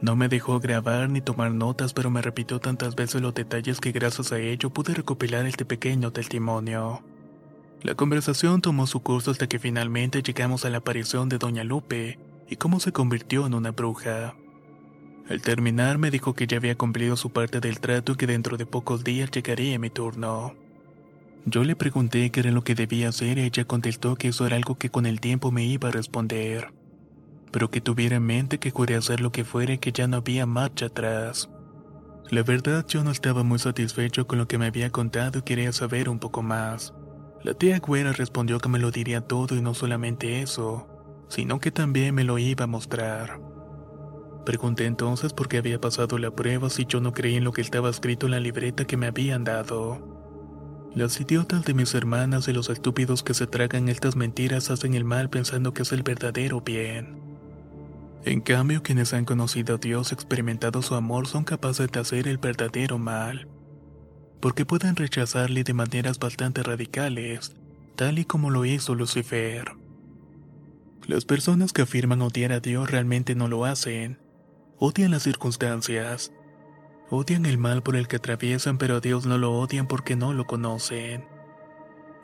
No 0.00 0.14
me 0.14 0.28
dejó 0.28 0.60
grabar 0.60 1.10
ni 1.10 1.20
tomar 1.20 1.50
notas, 1.50 1.92
pero 1.92 2.10
me 2.10 2.22
repitió 2.22 2.60
tantas 2.60 2.94
veces 2.94 3.20
los 3.20 3.34
detalles 3.34 3.80
que 3.80 3.90
gracias 3.90 4.30
a 4.30 4.38
ello 4.38 4.70
pude 4.70 4.94
recopilar 4.94 5.44
este 5.46 5.64
pequeño 5.64 6.12
testimonio. 6.12 7.02
La 7.82 7.96
conversación 7.96 8.62
tomó 8.62 8.86
su 8.86 9.02
curso 9.02 9.32
hasta 9.32 9.48
que 9.48 9.58
finalmente 9.58 10.22
llegamos 10.22 10.64
a 10.64 10.70
la 10.70 10.78
aparición 10.78 11.28
de 11.28 11.38
Doña 11.38 11.64
Lupe 11.64 12.18
y 12.50 12.56
cómo 12.56 12.80
se 12.80 12.92
convirtió 12.92 13.46
en 13.46 13.54
una 13.54 13.70
bruja. 13.70 14.34
Al 15.28 15.40
terminar 15.40 15.98
me 15.98 16.10
dijo 16.10 16.34
que 16.34 16.48
ya 16.48 16.56
había 16.56 16.76
cumplido 16.76 17.16
su 17.16 17.30
parte 17.30 17.60
del 17.60 17.78
trato 17.78 18.12
y 18.12 18.16
que 18.16 18.26
dentro 18.26 18.56
de 18.56 18.66
pocos 18.66 19.04
días 19.04 19.30
llegaría 19.30 19.78
mi 19.78 19.88
turno. 19.88 20.56
Yo 21.46 21.62
le 21.62 21.76
pregunté 21.76 22.30
qué 22.30 22.40
era 22.40 22.50
lo 22.50 22.64
que 22.64 22.74
debía 22.74 23.08
hacer 23.08 23.38
y 23.38 23.42
ella 23.42 23.64
contestó 23.64 24.16
que 24.16 24.28
eso 24.28 24.46
era 24.46 24.56
algo 24.56 24.76
que 24.76 24.90
con 24.90 25.06
el 25.06 25.20
tiempo 25.20 25.52
me 25.52 25.64
iba 25.64 25.88
a 25.88 25.92
responder, 25.92 26.72
pero 27.52 27.70
que 27.70 27.80
tuviera 27.80 28.16
en 28.16 28.24
mente 28.24 28.58
que 28.58 28.72
juré 28.72 28.96
hacer 28.96 29.20
lo 29.20 29.30
que 29.30 29.44
fuera 29.44 29.74
y 29.74 29.78
que 29.78 29.92
ya 29.92 30.08
no 30.08 30.16
había 30.16 30.44
marcha 30.44 30.86
atrás. 30.86 31.48
La 32.30 32.42
verdad 32.42 32.84
yo 32.88 33.04
no 33.04 33.12
estaba 33.12 33.44
muy 33.44 33.60
satisfecho 33.60 34.26
con 34.26 34.38
lo 34.38 34.48
que 34.48 34.58
me 34.58 34.66
había 34.66 34.90
contado 34.90 35.38
y 35.38 35.42
quería 35.42 35.72
saber 35.72 36.08
un 36.08 36.18
poco 36.18 36.42
más. 36.42 36.92
La 37.44 37.54
tía 37.54 37.78
Güera 37.78 38.12
respondió 38.12 38.58
que 38.58 38.68
me 38.68 38.80
lo 38.80 38.90
diría 38.90 39.20
todo 39.20 39.56
y 39.56 39.62
no 39.62 39.72
solamente 39.72 40.42
eso, 40.42 40.89
sino 41.30 41.60
que 41.60 41.70
también 41.70 42.14
me 42.14 42.24
lo 42.24 42.38
iba 42.38 42.64
a 42.64 42.68
mostrar. 42.68 43.40
Pregunté 44.44 44.86
entonces 44.86 45.32
por 45.32 45.48
qué 45.48 45.58
había 45.58 45.80
pasado 45.80 46.18
la 46.18 46.30
prueba 46.30 46.68
si 46.68 46.84
yo 46.84 47.00
no 47.00 47.12
creía 47.12 47.38
en 47.38 47.44
lo 47.44 47.52
que 47.52 47.60
estaba 47.62 47.88
escrito 47.88 48.26
en 48.26 48.32
la 48.32 48.40
libreta 48.40 48.84
que 48.84 48.96
me 48.96 49.06
habían 49.06 49.44
dado. 49.44 50.18
Las 50.94 51.20
idiotas 51.20 51.64
de 51.64 51.72
mis 51.72 51.94
hermanas 51.94 52.48
y 52.48 52.52
los 52.52 52.68
estúpidos 52.68 53.22
que 53.22 53.32
se 53.32 53.46
tragan 53.46 53.88
estas 53.88 54.16
mentiras 54.16 54.70
hacen 54.70 54.94
el 54.94 55.04
mal 55.04 55.30
pensando 55.30 55.72
que 55.72 55.82
es 55.82 55.92
el 55.92 56.02
verdadero 56.02 56.62
bien. 56.62 57.20
En 58.24 58.40
cambio, 58.40 58.82
quienes 58.82 59.14
han 59.14 59.24
conocido 59.24 59.76
a 59.76 59.78
Dios, 59.78 60.12
experimentado 60.12 60.82
su 60.82 60.94
amor, 60.94 61.26
son 61.28 61.44
capaces 61.44 61.90
de 61.92 62.00
hacer 62.00 62.28
el 62.28 62.38
verdadero 62.38 62.98
mal. 62.98 63.46
Porque 64.40 64.66
pueden 64.66 64.96
rechazarle 64.96 65.64
de 65.64 65.74
maneras 65.74 66.18
bastante 66.18 66.62
radicales, 66.62 67.54
tal 67.94 68.18
y 68.18 68.24
como 68.24 68.50
lo 68.50 68.64
hizo 68.64 68.94
Lucifer. 68.94 69.79
Las 71.10 71.24
personas 71.24 71.72
que 71.72 71.82
afirman 71.82 72.22
odiar 72.22 72.52
a 72.52 72.60
Dios 72.60 72.88
realmente 72.88 73.34
no 73.34 73.48
lo 73.48 73.64
hacen. 73.64 74.20
Odian 74.78 75.10
las 75.10 75.24
circunstancias, 75.24 76.30
Odian 77.10 77.46
el 77.46 77.58
mal 77.58 77.82
por 77.82 77.96
el 77.96 78.06
que 78.06 78.14
atraviesan, 78.14 78.78
pero 78.78 78.94
a 78.94 79.00
Dios 79.00 79.26
no 79.26 79.36
lo 79.36 79.50
odian 79.58 79.88
porque 79.88 80.14
no 80.14 80.32
lo 80.32 80.46
conocen. 80.46 81.24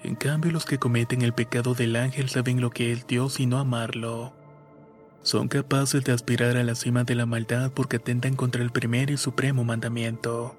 En 0.04 0.14
cambio, 0.14 0.52
los 0.52 0.66
que 0.66 0.78
cometen 0.78 1.22
el 1.22 1.32
pecado 1.32 1.74
del 1.74 1.96
ángel 1.96 2.28
saben 2.28 2.60
lo 2.60 2.70
que 2.70 2.92
es 2.92 3.08
Dios 3.08 3.40
y 3.40 3.46
no 3.46 3.58
amarlo. 3.58 4.32
Son 5.22 5.48
capaces 5.48 6.04
de 6.04 6.12
aspirar 6.12 6.56
a 6.56 6.62
la 6.62 6.76
cima 6.76 7.02
de 7.02 7.16
la 7.16 7.26
maldad 7.26 7.72
porque 7.72 7.96
atentan 7.96 8.36
contra 8.36 8.62
el 8.62 8.70
primer 8.70 9.10
y 9.10 9.16
supremo 9.16 9.64
mandamiento. 9.64 10.54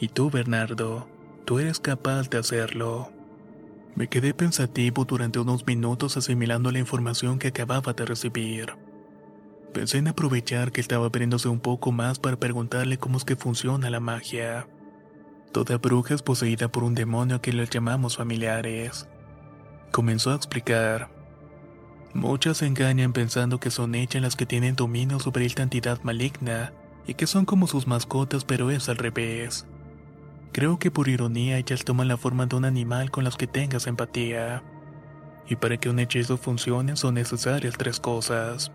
Y 0.00 0.06
tú, 0.06 0.30
Bernardo, 0.30 1.08
tú 1.44 1.58
eres 1.58 1.80
capaz 1.80 2.30
de 2.30 2.38
hacerlo. 2.38 3.17
Me 3.98 4.06
quedé 4.06 4.32
pensativo 4.32 5.04
durante 5.04 5.40
unos 5.40 5.66
minutos 5.66 6.16
asimilando 6.16 6.70
la 6.70 6.78
información 6.78 7.40
que 7.40 7.48
acababa 7.48 7.94
de 7.94 8.04
recibir. 8.04 8.76
Pensé 9.74 9.98
en 9.98 10.06
aprovechar 10.06 10.70
que 10.70 10.80
estaba 10.80 11.06
abriéndose 11.06 11.48
un 11.48 11.58
poco 11.58 11.90
más 11.90 12.20
para 12.20 12.36
preguntarle 12.38 12.98
cómo 12.98 13.18
es 13.18 13.24
que 13.24 13.34
funciona 13.34 13.90
la 13.90 13.98
magia. 13.98 14.68
Toda 15.50 15.78
bruja 15.78 16.14
es 16.14 16.22
poseída 16.22 16.68
por 16.68 16.84
un 16.84 16.94
demonio 16.94 17.42
que 17.42 17.52
le 17.52 17.66
llamamos 17.66 18.18
familiares. 18.18 19.08
Comenzó 19.90 20.30
a 20.30 20.36
explicar. 20.36 21.10
Muchas 22.14 22.58
se 22.58 22.66
engañan 22.66 23.12
pensando 23.12 23.58
que 23.58 23.72
son 23.72 23.96
ellas 23.96 24.22
las 24.22 24.36
que 24.36 24.46
tienen 24.46 24.76
dominio 24.76 25.18
sobre 25.18 25.44
esta 25.44 25.64
entidad 25.64 26.00
maligna 26.04 26.72
y 27.04 27.14
que 27.14 27.26
son 27.26 27.44
como 27.44 27.66
sus 27.66 27.88
mascotas, 27.88 28.44
pero 28.44 28.70
es 28.70 28.88
al 28.88 28.96
revés. 28.96 29.66
Creo 30.52 30.78
que 30.78 30.90
por 30.90 31.08
ironía 31.08 31.58
ellas 31.58 31.84
toman 31.84 32.08
la 32.08 32.16
forma 32.16 32.46
de 32.46 32.56
un 32.56 32.64
animal 32.64 33.10
con 33.10 33.24
las 33.24 33.36
que 33.36 33.46
tengas 33.46 33.86
empatía. 33.86 34.62
Y 35.48 35.56
para 35.56 35.76
que 35.76 35.88
un 35.88 35.98
hechizo 35.98 36.36
funcione 36.36 36.96
son 36.96 37.14
necesarias 37.14 37.74
tres 37.76 38.00
cosas. 38.00 38.72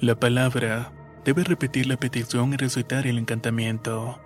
La 0.00 0.14
palabra 0.14 0.92
debe 1.24 1.44
repetir 1.44 1.86
la 1.86 1.96
petición 1.96 2.52
y 2.52 2.56
recitar 2.56 3.06
el 3.06 3.18
encantamiento. 3.18 4.18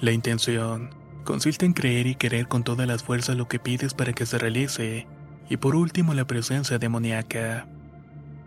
La 0.00 0.12
intención 0.12 0.90
consiste 1.24 1.66
en 1.66 1.74
creer 1.74 2.06
y 2.06 2.14
querer 2.14 2.48
con 2.48 2.64
todas 2.64 2.86
las 2.88 3.02
fuerzas 3.02 3.36
lo 3.36 3.48
que 3.48 3.58
pides 3.58 3.94
para 3.94 4.12
que 4.12 4.26
se 4.26 4.38
realice. 4.38 5.06
Y 5.48 5.58
por 5.58 5.76
último, 5.76 6.14
la 6.14 6.26
presencia 6.26 6.78
demoníaca. 6.78 7.66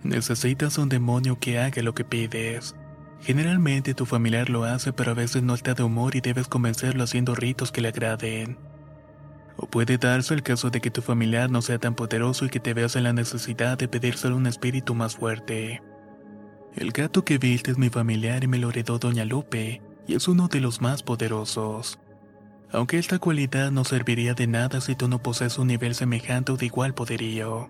Necesitas 0.04 0.78
un 0.78 0.90
demonio 0.90 1.40
que 1.40 1.60
haga 1.60 1.82
lo 1.84 1.94
que 1.94 2.04
pides. 2.04 2.76
Generalmente 3.22 3.94
tu 3.94 4.06
familiar 4.06 4.50
lo 4.50 4.64
hace, 4.64 4.94
pero 4.94 5.12
a 5.12 5.16
veces 5.16 5.44
no 5.44 5.54
está 5.54 5.76
de 5.76 5.84
humor 5.84 6.16
y 6.16 6.22
debes 6.22 6.48
convencerlo 6.48 7.04
haciendo 7.04 7.36
ritos 7.36 7.72
que 7.72 7.82
le 7.82 7.90
agraden. 7.90 8.58
O 9.58 9.68
puede 9.68 10.00
darse 10.00 10.34
el 10.34 10.42
caso 10.42 10.72
de 10.72 10.82
que 10.82 10.90
tu 10.90 11.04
familiar 11.04 11.52
no 11.52 11.62
sea 11.62 11.78
tan 11.78 11.94
poderoso 11.94 12.46
y 12.46 12.50
que 12.50 12.60
te 12.60 12.74
veas 12.74 12.96
en 12.96 13.04
la 13.04 13.14
necesidad 13.14 13.78
de 13.78 13.88
pedírselo 13.88 14.36
un 14.36 14.48
espíritu 14.48 14.96
más 14.96 15.16
fuerte. 15.16 15.84
El 16.76 16.92
gato 16.92 17.24
que 17.24 17.38
viste 17.38 17.70
es 17.70 17.78
mi 17.78 17.90
familiar 17.90 18.44
y 18.44 18.48
me 18.48 18.58
lo 18.58 18.70
heredó 18.70 18.98
Doña 18.98 19.26
Lupe, 19.26 19.82
y 20.08 20.16
es 20.16 20.28
uno 20.28 20.48
de 20.48 20.62
los 20.62 20.82
más 20.82 21.04
poderosos. 21.04 22.00
Aunque 22.72 22.98
esta 22.98 23.20
cualidad 23.20 23.70
no 23.70 23.84
serviría 23.84 24.34
de 24.34 24.48
nada 24.48 24.82
si 24.82 24.96
tú 24.96 25.08
no 25.08 25.22
posees 25.22 25.60
un 25.60 25.68
nivel 25.68 25.94
semejante 25.94 26.54
o 26.54 26.58
de 26.58 26.66
igual 26.66 26.96
poderío. 26.96 27.70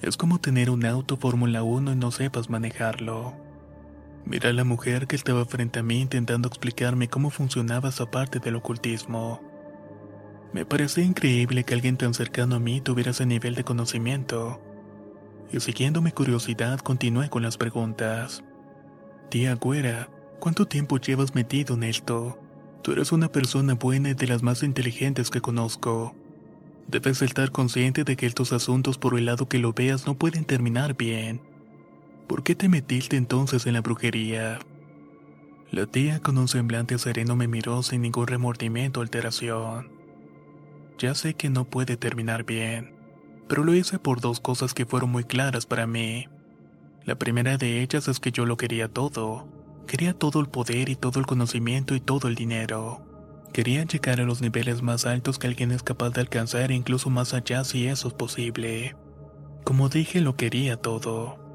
Es 0.00 0.16
como 0.16 0.40
tener 0.40 0.70
un 0.70 0.86
auto 0.86 1.16
Fórmula 1.16 1.64
1 1.64 1.92
y 1.92 1.96
no 1.96 2.12
sepas 2.12 2.48
manejarlo. 2.48 3.47
Mira 4.28 4.50
a 4.50 4.52
la 4.52 4.64
mujer 4.64 5.06
que 5.06 5.16
estaba 5.16 5.46
frente 5.46 5.78
a 5.78 5.82
mí 5.82 6.02
intentando 6.02 6.48
explicarme 6.48 7.08
cómo 7.08 7.30
funcionaba 7.30 7.88
esa 7.88 8.10
parte 8.10 8.40
del 8.40 8.56
ocultismo. 8.56 9.40
Me 10.52 10.66
parecía 10.66 11.02
increíble 11.02 11.64
que 11.64 11.72
alguien 11.72 11.96
tan 11.96 12.12
cercano 12.12 12.56
a 12.56 12.60
mí 12.60 12.82
tuviera 12.82 13.12
ese 13.12 13.24
nivel 13.24 13.54
de 13.54 13.64
conocimiento 13.64 14.60
y 15.50 15.60
siguiendo 15.60 16.02
mi 16.02 16.12
curiosidad 16.12 16.78
continué 16.80 17.30
con 17.30 17.42
las 17.42 17.56
preguntas. 17.56 18.44
Tía 19.30 19.54
Güera, 19.54 20.10
¿cuánto 20.40 20.66
tiempo 20.66 20.98
llevas 20.98 21.34
metido 21.34 21.74
en 21.74 21.84
esto? 21.84 22.38
Tú 22.82 22.92
eres 22.92 23.12
una 23.12 23.32
persona 23.32 23.76
buena 23.76 24.10
y 24.10 24.14
de 24.14 24.26
las 24.26 24.42
más 24.42 24.62
inteligentes 24.62 25.30
que 25.30 25.40
conozco. 25.40 26.14
Debes 26.86 27.22
estar 27.22 27.50
consciente 27.50 28.04
de 28.04 28.14
que 28.16 28.26
estos 28.26 28.52
asuntos 28.52 28.98
por 28.98 29.18
el 29.18 29.24
lado 29.24 29.48
que 29.48 29.58
lo 29.58 29.72
veas 29.72 30.06
no 30.06 30.18
pueden 30.18 30.44
terminar 30.44 30.98
bien. 30.98 31.47
¿Por 32.28 32.44
qué 32.44 32.54
te 32.54 32.68
metiste 32.68 33.16
entonces 33.16 33.66
en 33.66 33.72
la 33.72 33.80
brujería? 33.80 34.60
La 35.70 35.86
tía 35.86 36.20
con 36.20 36.38
un 36.38 36.46
semblante 36.48 36.98
sereno 36.98 37.34
me 37.34 37.48
miró 37.48 37.82
sin 37.82 38.02
ningún 38.02 38.26
remordimiento 38.26 39.00
o 39.00 39.02
alteración. 39.02 39.90
Ya 40.98 41.14
sé 41.14 41.34
que 41.34 41.50
no 41.50 41.64
puede 41.64 41.96
terminar 41.96 42.44
bien 42.44 42.98
pero 43.48 43.64
lo 43.64 43.74
hice 43.74 43.98
por 43.98 44.20
dos 44.20 44.40
cosas 44.40 44.74
que 44.74 44.86
fueron 44.86 45.10
muy 45.10 45.24
claras 45.24 45.66
para 45.66 45.86
mí. 45.86 46.28
La 47.04 47.16
primera 47.16 47.56
de 47.56 47.80
ellas 47.80 48.06
es 48.06 48.20
que 48.20 48.30
yo 48.30 48.44
lo 48.44 48.58
quería 48.58 48.88
todo. 48.88 49.48
Quería 49.86 50.12
todo 50.12 50.40
el 50.40 50.48
poder 50.48 50.90
y 50.90 50.96
todo 50.96 51.18
el 51.18 51.26
conocimiento 51.26 51.94
y 51.94 52.00
todo 52.00 52.28
el 52.28 52.34
dinero. 52.34 53.02
Quería 53.54 53.82
llegar 53.84 54.20
a 54.20 54.24
los 54.24 54.42
niveles 54.42 54.82
más 54.82 55.06
altos 55.06 55.38
que 55.38 55.46
alguien 55.46 55.72
es 55.72 55.82
capaz 55.82 56.10
de 56.10 56.20
alcanzar 56.20 56.70
e 56.70 56.74
incluso 56.74 57.08
más 57.08 57.32
allá 57.32 57.64
si 57.64 57.86
eso 57.86 58.08
es 58.08 58.14
posible. 58.14 58.94
Como 59.64 59.88
dije, 59.88 60.20
lo 60.20 60.36
quería 60.36 60.76
todo. 60.76 61.47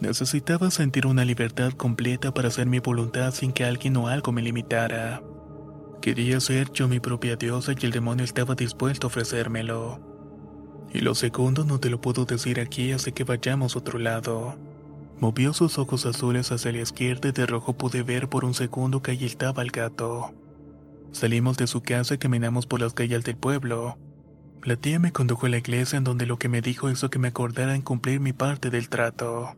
Necesitaba 0.00 0.70
sentir 0.70 1.06
una 1.06 1.24
libertad 1.24 1.72
completa 1.72 2.34
para 2.34 2.48
hacer 2.48 2.66
mi 2.66 2.80
voluntad 2.80 3.32
sin 3.32 3.52
que 3.52 3.64
alguien 3.64 3.96
o 3.96 4.08
algo 4.08 4.32
me 4.32 4.42
limitara. 4.42 5.22
Quería 6.00 6.40
ser 6.40 6.72
yo 6.72 6.88
mi 6.88 6.98
propia 6.98 7.36
diosa 7.36 7.72
y 7.78 7.86
el 7.86 7.92
demonio 7.92 8.24
estaba 8.24 8.56
dispuesto 8.56 9.06
a 9.06 9.08
ofrecérmelo. 9.08 10.00
Y 10.92 11.00
lo 11.00 11.14
segundo 11.14 11.64
no 11.64 11.78
te 11.78 11.90
lo 11.90 12.00
puedo 12.00 12.24
decir 12.24 12.58
aquí, 12.58 12.92
así 12.92 13.12
que 13.12 13.24
vayamos 13.24 13.76
a 13.76 13.78
otro 13.78 13.98
lado. 13.98 14.58
Movió 15.20 15.52
sus 15.52 15.78
ojos 15.78 16.04
azules 16.04 16.50
hacia 16.50 16.72
la 16.72 16.80
izquierda 16.80 17.28
y 17.28 17.32
de 17.32 17.46
rojo 17.46 17.74
pude 17.74 18.02
ver 18.02 18.28
por 18.28 18.44
un 18.44 18.54
segundo 18.54 19.02
que 19.02 19.12
allí 19.12 19.26
estaba 19.26 19.62
el 19.62 19.70
gato. 19.70 20.34
Salimos 21.12 21.56
de 21.58 21.68
su 21.68 21.82
casa 21.82 22.14
y 22.14 22.18
caminamos 22.18 22.66
por 22.66 22.80
las 22.80 22.94
calles 22.94 23.22
del 23.22 23.36
pueblo. 23.36 23.96
La 24.64 24.76
tía 24.76 24.98
me 24.98 25.12
condujo 25.12 25.46
a 25.46 25.50
la 25.50 25.58
iglesia 25.58 25.96
en 25.96 26.04
donde 26.04 26.26
lo 26.26 26.38
que 26.38 26.48
me 26.48 26.60
dijo 26.60 26.90
hizo 26.90 27.10
que 27.10 27.20
me 27.20 27.28
acordara 27.28 27.76
en 27.76 27.82
cumplir 27.82 28.18
mi 28.18 28.32
parte 28.32 28.70
del 28.70 28.88
trato. 28.88 29.54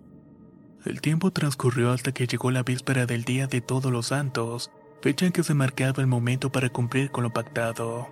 El 0.85 1.01
tiempo 1.01 1.31
transcurrió 1.31 1.93
hasta 1.93 2.13
que 2.13 2.27
llegó 2.27 2.51
la 2.51 2.63
víspera 2.63 3.07
del 3.07 3.25
Día 3.25 3.47
de 3.47 3.63
Todos 3.63 3.91
los 3.91 4.09
Santos, 4.09 4.71
fecha 5.01 5.25
en 5.25 5.33
que 5.33 5.43
se 5.43 5.55
marcaba 5.55 6.03
el 6.03 6.07
momento 6.07 6.53
para 6.53 6.69
cumplir 6.69 7.11
con 7.11 7.25
lo 7.25 7.33
pactado. 7.33 8.09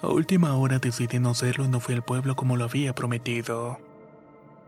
A 0.00 0.08
última 0.08 0.54
hora 0.56 0.78
decidí 0.78 1.18
no 1.18 1.30
hacerlo 1.30 1.64
y 1.64 1.68
no 1.68 1.80
fui 1.80 1.96
al 1.96 2.04
pueblo 2.04 2.36
como 2.36 2.56
lo 2.56 2.64
había 2.64 2.94
prometido. 2.94 3.80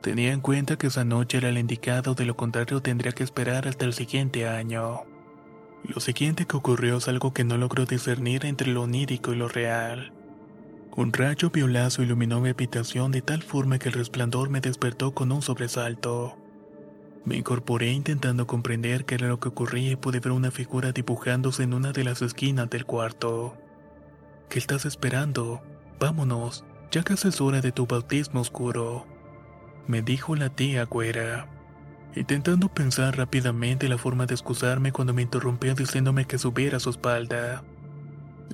Tenía 0.01 0.33
en 0.33 0.41
cuenta 0.41 0.77
que 0.77 0.89
esa 0.89 1.05
noche 1.05 1.39
era 1.39 1.51
el 1.51 1.59
indicado, 1.59 2.15
de 2.15 2.25
lo 2.25 2.37
contrario 2.37 2.83
tendría 2.83 3.13
que 3.13 3.23
esperar 3.23 3.69
hasta 3.69 3.85
el 3.85 3.95
siguiente 3.95 4.49
año. 4.49 5.03
Lo 5.85 6.01
siguiente 6.01 6.47
que 6.47 6.57
ocurrió 6.57 6.97
es 6.97 7.07
algo 7.07 7.33
que 7.33 7.45
no 7.45 7.57
logró 7.59 7.87
discernir 7.87 8.45
entre 8.45 8.69
lo 8.69 8.83
onírico 8.83 9.33
y 9.33 9.37
lo 9.37 9.49
real. 9.49 10.13
Un 10.97 11.13
rayo 11.13 11.51
violazo 11.51 12.03
iluminó 12.03 12.41
mi 12.41 12.51
habitación 12.51 13.13
de 13.13 13.23
tal 13.23 13.43
forma 13.43 13.79
que 13.79 13.89
el 13.89 13.95
resplandor 13.95 14.51
me 14.51 14.61
despertó 14.61 15.15
con 15.15 15.31
un 15.31 15.43
sobresalto. 15.43 16.37
Me 17.25 17.37
incorporé 17.37 17.91
intentando 17.91 18.47
comprender 18.47 19.05
qué 19.07 19.15
era 19.15 19.29
lo 19.29 19.41
que 19.41 19.49
ocurría 19.49 19.93
y 19.93 19.97
pude 19.97 20.21
ver 20.21 20.33
una 20.33 20.51
figura 20.51 20.93
dibujándose 20.93 21.63
en 21.63 21.73
una 21.73 21.93
de 21.93 22.05
las 22.05 22.21
esquinas 22.21 22.69
del 22.69 22.85
cuarto. 22.85 23.57
¿Qué 24.51 24.59
estás 24.59 24.85
esperando? 24.85 25.63
Vámonos, 25.99 26.65
ya 26.91 27.03
casi 27.03 27.29
es 27.29 27.41
hora 27.41 27.61
de 27.61 27.73
tu 27.73 27.87
bautismo 27.87 28.41
oscuro, 28.41 29.07
me 29.87 30.03
dijo 30.03 30.37
la 30.37 30.49
tía 30.51 30.85
güera. 30.85 31.49
intentando 32.15 32.69
pensar 32.69 33.17
rápidamente 33.17 33.89
la 33.89 33.99
forma 33.99 34.27
de 34.27 34.35
excusarme 34.35 34.93
cuando 34.93 35.13
me 35.13 35.23
interrumpió 35.23 35.75
diciéndome 35.75 36.27
que 36.27 36.39
subiera 36.39 36.77
a 36.77 36.81
su 36.81 36.91
espalda. 36.91 37.65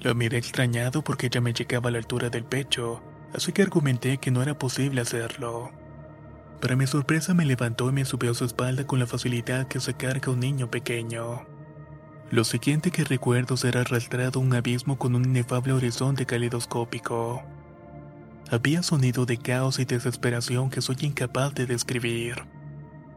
Lo 0.02 0.14
miré 0.14 0.38
extrañado 0.38 1.02
porque 1.02 1.26
ella 1.26 1.40
me 1.40 1.52
llegaba 1.52 1.88
a 1.88 1.92
la 1.92 1.98
altura 1.98 2.30
del 2.30 2.44
pecho, 2.44 3.02
así 3.34 3.52
que 3.52 3.62
argumenté 3.62 4.18
que 4.18 4.30
no 4.30 4.42
era 4.42 4.56
posible 4.56 5.02
hacerlo. 5.02 5.70
Para 6.61 6.76
mi 6.76 6.87
sorpresa 6.87 7.33
me 7.33 7.47
levantó 7.47 7.88
y 7.88 7.93
me 7.93 8.05
subió 8.05 8.33
a 8.33 8.35
su 8.35 8.45
espalda 8.45 8.87
con 8.87 8.99
la 8.99 9.07
facilidad 9.07 9.67
que 9.67 9.81
se 9.81 9.95
carga 9.95 10.31
un 10.31 10.40
niño 10.40 10.71
pequeño. 10.71 11.47
Lo 12.31 12.45
siguiente 12.45 12.90
que 12.90 13.02
recuerdo 13.02 13.57
será 13.57 13.81
arrastrado 13.81 14.40
un 14.40 14.55
abismo 14.55 14.99
con 14.99 15.14
un 15.14 15.25
inefable 15.25 15.73
horizonte 15.73 16.26
calidoscópico. 16.26 17.43
Había 18.50 18.83
sonido 18.83 19.26
de 19.26 19.38
caos 19.38 19.79
y 19.79 19.87
desesperación 19.87 20.71
que 20.71 20.83
soy 20.83 20.97
incapaz 21.00 21.55
de 21.55 21.67
describir. 21.67 22.45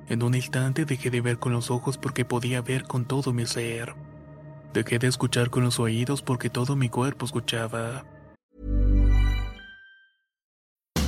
En 0.08 0.24
un 0.24 0.36
instante 0.36 0.86
dejé 0.86 1.10
de 1.10 1.22
ver 1.22 1.38
con 1.38 1.52
los 1.52 1.70
ojos 1.70 1.98
porque 1.98 2.24
podía 2.24 2.62
ver 2.62 2.84
con 2.84 3.06
todo 3.06 3.34
mi 3.34 3.46
ser. 3.46 3.94
Dejé 4.74 5.00
de 5.00 5.08
escuchar 5.08 5.50
con 5.50 5.64
los 5.64 5.80
oídos 5.80 6.22
porque 6.22 6.50
todo 6.50 6.76
mi 6.76 6.90
cuerpo 6.90 7.26
escuchaba. 7.26 8.06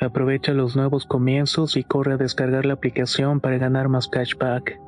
Aprovecha 0.00 0.52
los 0.52 0.76
nuevos 0.76 1.04
comienzos 1.04 1.76
y 1.76 1.84
corre 1.84 2.14
a 2.14 2.16
descargar 2.16 2.64
la 2.64 2.72
aplicación 2.72 3.38
para 3.40 3.58
ganar 3.58 3.88
más 3.88 4.08
cashback. 4.08 4.80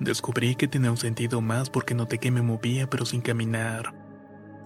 Descubrí 0.00 0.54
que 0.54 0.66
tenía 0.66 0.90
un 0.90 0.96
sentido 0.96 1.42
más 1.42 1.68
porque 1.68 1.94
noté 1.94 2.18
que 2.18 2.30
me 2.30 2.42
movía 2.42 2.88
pero 2.88 3.04
sin 3.04 3.20
caminar. 3.20 3.94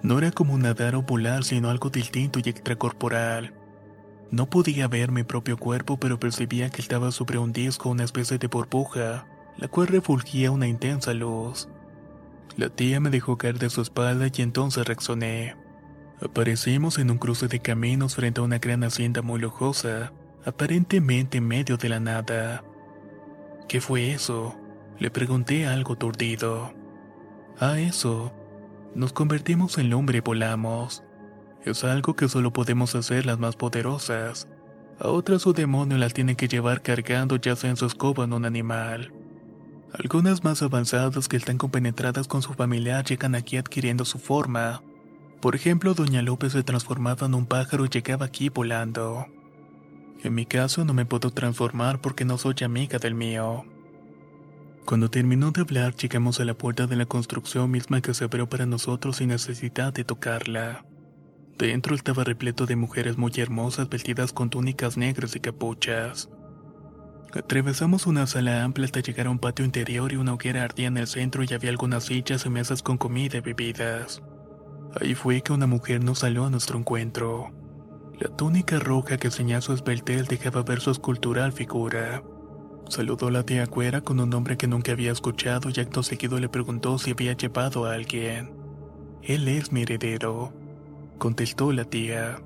No 0.03 0.18
era 0.18 0.31
como 0.31 0.57
nadar 0.59 0.94
o 0.94 1.03
volar, 1.03 1.42
sino 1.42 1.70
algo 1.70 1.90
distinto 1.90 2.38
y 2.38 2.48
extracorporal. 2.48 3.53
No 4.31 4.46
podía 4.46 4.87
ver 4.87 5.11
mi 5.11 5.24
propio 5.24 5.57
cuerpo, 5.57 5.98
pero 5.98 6.20
percibía 6.20 6.70
que 6.70 6.83
estaba 6.83 7.11
sobre 7.11 7.38
un 7.38 7.53
disco, 7.53 7.88
una 7.88 8.05
especie 8.05 8.38
de 8.38 8.46
burbuja, 8.46 9.27
la 9.57 9.66
cual 9.66 9.88
refulgía 9.88 10.53
una 10.53 10.68
intensa 10.68 11.14
luz. 11.14 11.68
La 12.56 12.68
tía 12.68 13.00
me 13.00 13.11
dejó 13.11 13.38
caer 13.38 13.58
de 13.58 13.70
su 13.70 13.80
espalda 13.82 14.26
y 14.32 14.42
entonces 14.42 14.87
reaccioné. 14.87 15.56
Aparecimos 16.20 16.98
en 16.98 17.11
un 17.11 17.18
cruce 17.18 17.46
de 17.46 17.61
caminos 17.61 18.16
frente 18.16 18.40
a 18.40 18.44
una 18.44 18.58
gran 18.58 18.82
hacienda 18.82 19.22
muy 19.22 19.40
lujosa, 19.40 20.12
aparentemente 20.44 21.38
en 21.38 21.46
medio 21.46 21.76
de 21.76 21.88
la 21.88 22.00
nada. 22.00 22.64
¿Qué 23.68 23.80
fue 23.80 24.11
eso? 24.12 24.56
Le 24.98 25.11
pregunté 25.11 25.66
algo 25.66 25.96
turdido. 25.96 26.72
Ah, 27.61 27.78
eso. 27.78 28.32
Nos 28.94 29.12
convertimos 29.12 29.78
en 29.78 29.90
lumbre 29.90 30.18
y 30.18 30.20
volamos. 30.22 31.04
Es 31.64 31.84
algo 31.84 32.16
que 32.16 32.28
solo 32.28 32.52
podemos 32.52 32.94
hacer 32.94 33.26
las 33.26 33.38
más 33.38 33.54
poderosas. 33.54 34.48
A 34.98 35.08
otras 35.08 35.42
su 35.42 35.52
demonio 35.52 35.98
las 35.98 36.14
tiene 36.14 36.34
que 36.34 36.48
llevar 36.48 36.82
cargando 36.82 37.37
ya 37.37 37.54
sea 37.54 37.70
en 37.70 37.76
su 37.76 37.87
escoba 37.87 38.24
en 38.24 38.32
un 38.32 38.44
animal. 38.44 39.12
Algunas 39.92 40.44
más 40.44 40.62
avanzadas 40.62 41.29
que 41.29 41.37
están 41.37 41.57
compenetradas 41.57 42.29
con 42.29 42.42
su 42.42 42.53
familiar 42.55 43.05
llegan 43.05 43.35
aquí 43.35 43.57
adquiriendo 43.57 44.05
su 44.05 44.18
forma. 44.18 44.83
Por 45.40 45.55
ejemplo, 45.55 45.94
Doña 45.94 46.20
López 46.20 46.53
se 46.53 46.62
transformaba 46.62 47.27
en 47.27 47.35
un 47.35 47.46
pájaro 47.46 47.87
y 47.87 47.88
llegaba 47.88 48.27
aquí 48.27 48.48
volando. 48.48 49.27
En 50.22 50.35
mi 50.35 50.46
caso 50.46 50.85
no 50.85 50.94
me 50.94 51.07
puedo 51.07 51.31
transformar 51.31 52.01
porque 52.01 52.24
no 52.24 52.38
soy 52.38 52.57
amiga 52.62 52.98
del 52.98 53.14
mío. 53.14 53.64
Cuando 54.85 55.11
terminó 55.11 55.53
de 55.53 55.61
hablar, 55.61 55.94
llegamos 55.94 56.40
a 56.40 56.44
la 56.44 56.55
puerta 56.55 56.87
de 56.87 56.96
la 56.96 57.07
construcción 57.07 57.70
misma 57.70 58.01
que 58.01 58.14
se 58.14 58.24
abrió 58.24 58.48
para 58.48 58.66
nosotros 58.66 59.16
sin 59.16 59.29
necesidad 59.29 59.92
de 59.92 60.05
tocarla. 60.05 60.85
Dentro 61.59 61.94
estaba 61.94 62.24
repleto 62.24 62.66
de 62.66 62.77
mujeres 62.77 63.18
muy 63.18 63.33
hermosas 63.37 63.88
vestidas 63.88 64.33
con 64.33 64.48
túnicas 64.48 64.96
negras 64.96 65.35
y 65.37 65.40
capuchas. 65.40 66.29
Atravesamos 67.34 68.06
una 68.06 68.26
sala 68.26 68.64
amplia 68.64 68.86
hasta 68.86 69.00
llegar 69.00 69.26
a 69.26 69.30
un 69.30 69.38
patio 69.38 69.64
interior 69.64 70.12
y 70.12 70.16
una 70.16 70.32
hoguera 70.32 70.64
ardía 70.64 70.86
en 70.86 70.96
el 70.96 71.06
centro 71.06 71.44
y 71.44 71.52
había 71.52 71.68
algunas 71.68 72.04
sillas 72.04 72.46
y 72.46 72.48
mesas 72.48 72.82
con 72.82 72.96
comida 72.96 73.36
y 73.36 73.40
bebidas. 73.40 74.22
Ahí 74.98 75.14
fue 75.14 75.42
que 75.42 75.52
una 75.52 75.66
mujer 75.66 76.02
nos 76.02 76.20
salió 76.20 76.46
a 76.46 76.50
nuestro 76.50 76.78
encuentro. 76.78 77.52
La 78.18 78.28
túnica 78.28 78.78
roja 78.78 79.18
que 79.18 79.30
ceñía 79.30 79.60
su 79.60 79.74
esbeltez 79.74 80.26
dejaba 80.26 80.62
ver 80.62 80.80
su 80.80 80.90
escultural 80.90 81.52
figura. 81.52 82.22
Saludó 82.88 83.28
a 83.28 83.30
la 83.30 83.44
tía 83.44 83.66
Cuera 83.66 84.00
con 84.00 84.18
un 84.20 84.30
nombre 84.30 84.56
que 84.56 84.66
nunca 84.66 84.92
había 84.92 85.12
escuchado 85.12 85.68
y 85.68 85.78
acto 85.78 86.02
seguido 86.02 86.40
le 86.40 86.48
preguntó 86.48 86.98
si 86.98 87.10
había 87.10 87.34
llevado 87.34 87.84
a 87.84 87.92
alguien. 87.92 88.54
Él 89.22 89.46
es 89.48 89.70
mi 89.70 89.82
heredero, 89.82 90.54
contestó 91.18 91.72
la 91.72 91.84
tía. 91.84 92.40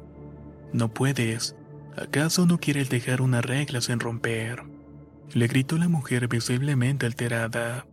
No 0.73 0.93
puedes. 0.93 1.55
¿Acaso 1.97 2.47
no 2.47 2.59
quieres 2.59 2.91
dejar 2.91 3.23
una 3.23 3.43
regla 3.43 3.81
sin 3.81 4.01
romper? 4.01 4.72
Le 5.35 5.47
gritó 5.47 5.79
la 5.79 5.89
mujer 5.89 6.29
visiblemente 6.29 7.07
alterada. 7.07 7.87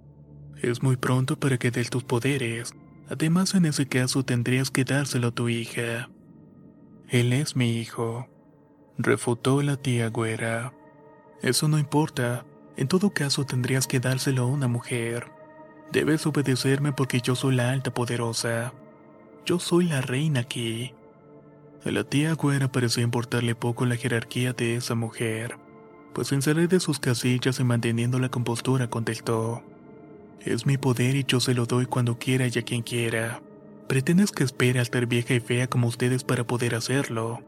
Es 0.62 0.84
muy 0.84 0.98
pronto 0.98 1.40
para 1.40 1.58
que 1.58 1.72
des 1.72 1.90
tus 1.90 2.04
poderes. 2.04 2.74
Además, 3.10 3.56
en 3.56 3.66
ese 3.66 3.88
caso 3.88 4.24
tendrías 4.24 4.72
que 4.72 4.84
dárselo 4.84 5.30
a 5.30 5.32
tu 5.32 5.48
hija. 5.48 6.10
Él 7.08 7.32
es 7.32 7.56
mi 7.56 7.78
hijo, 7.78 8.28
refutó 8.98 9.62
la 9.62 9.78
tía 9.78 10.10
güera. 10.10 10.74
Eso 11.42 11.70
no 11.70 11.80
importa. 11.80 12.46
En 12.76 12.90
todo 12.90 13.14
caso 13.14 13.46
tendrías 13.46 13.88
que 13.88 14.02
dárselo 14.02 14.44
a 14.44 14.48
una 14.48 14.68
mujer. 14.68 15.32
Debes 15.94 16.26
obedecerme 16.28 16.92
porque 16.92 17.22
yo 17.22 17.36
soy 17.36 17.56
la 17.56 17.72
alta 17.72 17.94
poderosa. 17.94 18.74
Yo 19.46 19.60
soy 19.60 19.86
la 19.86 20.02
reina 20.02 20.42
aquí. 20.42 20.94
A 21.86 21.92
la 21.92 22.04
tía 22.04 22.34
güera 22.34 22.70
parecía 22.70 23.04
importarle 23.04 23.56
poco 23.56 23.86
la 23.86 23.96
jerarquía 23.96 24.52
de 24.52 24.76
esa 24.76 24.94
mujer 24.94 25.58
pues 26.20 26.28
sin 26.28 26.42
salir 26.42 26.68
de 26.68 26.82
sus 26.82 27.00
casillas 27.00 27.62
y 27.62 27.64
manteniendo 27.64 28.20
la 28.20 28.28
compostura 28.28 28.90
contestó. 28.90 29.64
Es 30.42 30.66
mi 30.66 30.78
poder 30.78 31.16
y 31.16 31.24
yo 31.24 31.40
se 31.40 31.54
lo 31.54 31.66
doy 31.66 31.86
cuando 31.86 32.20
quiera 32.20 32.46
y 32.46 32.60
a 32.60 32.62
quien 32.62 32.82
quiera. 32.82 33.42
¿Pretendes 33.88 34.34
que 34.34 34.44
espere 34.44 34.80
a 34.80 34.82
estar 34.82 35.06
vieja 35.06 35.34
y 35.34 35.40
fea 35.40 35.68
como 35.68 35.88
ustedes 35.88 36.26
para 36.26 36.46
poder 36.46 36.76
hacerlo? 36.76 37.42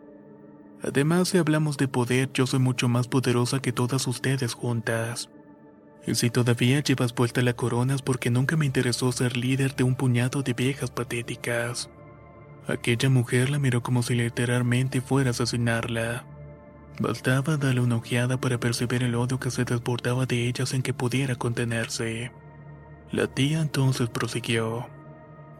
Además, 0.82 1.28
si 1.28 1.38
hablamos 1.38 1.76
de 1.76 1.90
poder, 1.90 2.30
yo 2.34 2.48
soy 2.48 2.62
mucho 2.62 2.88
más 2.88 3.10
poderosa 3.10 3.62
que 3.62 3.74
todas 3.74 4.08
ustedes 4.08 4.54
juntas. 4.54 5.30
Y 6.08 6.16
si 6.16 6.30
todavía 6.30 6.80
llevas 6.80 7.14
vuelta 7.14 7.42
la 7.42 7.58
corona 7.58 7.96
es 7.96 8.02
porque 8.02 8.30
nunca 8.30 8.56
me 8.56 8.66
interesó 8.66 9.12
ser 9.12 9.36
líder 9.36 9.76
de 9.76 9.84
un 9.84 9.96
puñado 9.96 10.44
de 10.44 10.54
viejas 10.54 10.92
patéticas. 10.92 11.90
Aquella 12.68 13.10
mujer 13.10 13.50
la 13.50 13.60
miró 13.60 13.84
como 13.84 14.02
si 14.02 14.16
literalmente 14.16 15.02
fuera 15.02 15.32
a 15.32 15.32
asesinarla. 15.32 16.31
Bastaba 17.00 17.58
darle 17.58 17.82
una 17.82 17.98
ojeada 17.98 18.40
para 18.40 18.60
percibir 18.60 19.04
el 19.04 19.16
odio 19.16 19.40
que 19.40 19.52
se 19.52 19.64
desbordaba 19.64 20.26
de 20.26 20.48
ella 20.48 20.66
sin 20.66 20.82
que 20.82 20.94
pudiera 20.94 21.36
contenerse. 21.36 22.32
La 23.12 23.28
tía 23.28 23.62
entonces 23.62 24.10
prosiguió. 24.10 24.88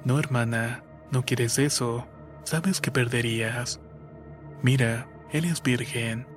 No, 0.06 0.20
hermana, 0.20 0.84
no 1.12 1.24
quieres 1.24 1.60
eso. 1.60 2.08
Sabes 2.44 2.82
que 2.82 2.92
perderías. 2.92 3.80
Mira, 4.62 5.08
él 5.32 5.46
es 5.46 5.62
virgen. 5.64 6.28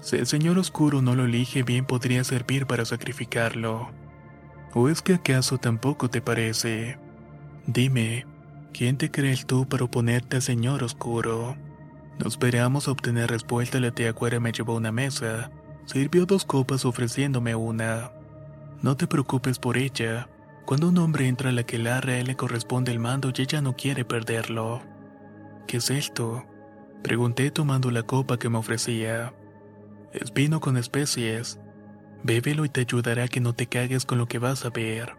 Si 0.00 0.16
el 0.16 0.26
Señor 0.26 0.58
Oscuro 0.58 1.02
no 1.02 1.14
lo 1.14 1.24
elige, 1.24 1.62
bien 1.62 1.84
podría 1.84 2.24
servir 2.24 2.66
para 2.66 2.84
sacrificarlo. 2.84 3.90
¿O 4.72 4.88
es 4.88 5.02
que 5.02 5.14
acaso 5.14 5.58
tampoco 5.58 6.08
te 6.08 6.22
parece? 6.22 6.98
Dime, 7.66 8.26
¿quién 8.72 8.96
te 8.96 9.10
crees 9.10 9.46
tú 9.46 9.68
para 9.68 9.84
oponerte 9.84 10.36
al 10.36 10.42
Señor 10.42 10.82
Oscuro? 10.82 11.56
No 12.20 12.28
esperamos 12.28 12.86
obtener 12.86 13.30
respuesta. 13.30 13.80
La 13.80 13.92
tía 13.92 14.12
Cuera 14.12 14.40
me 14.40 14.52
llevó 14.52 14.74
a 14.74 14.76
una 14.76 14.92
mesa. 14.92 15.50
Sirvió 15.86 16.26
dos 16.26 16.44
copas 16.44 16.84
ofreciéndome 16.84 17.54
una. 17.54 18.12
No 18.82 18.94
te 18.94 19.06
preocupes 19.06 19.58
por 19.58 19.78
ella. 19.78 20.28
Cuando 20.66 20.90
un 20.90 20.98
hombre 20.98 21.28
entra 21.28 21.48
a 21.48 21.52
la 21.52 21.62
que 21.62 21.76
a 21.78 21.98
él 21.98 22.26
le 22.26 22.36
corresponde 22.36 22.92
el 22.92 22.98
mando 22.98 23.32
y 23.34 23.40
ella 23.40 23.62
no 23.62 23.74
quiere 23.74 24.04
perderlo. 24.04 24.82
¿Qué 25.66 25.78
es 25.78 25.88
esto? 25.88 26.44
Pregunté 27.02 27.50
tomando 27.50 27.90
la 27.90 28.02
copa 28.02 28.38
que 28.38 28.50
me 28.50 28.58
ofrecía. 28.58 29.32
Es 30.12 30.34
vino 30.34 30.60
con 30.60 30.76
especies. 30.76 31.58
Bébelo 32.22 32.66
y 32.66 32.68
te 32.68 32.82
ayudará 32.82 33.24
a 33.24 33.28
que 33.28 33.40
no 33.40 33.54
te 33.54 33.66
cagues 33.66 34.04
con 34.04 34.18
lo 34.18 34.26
que 34.26 34.38
vas 34.38 34.66
a 34.66 34.70
ver. 34.70 35.16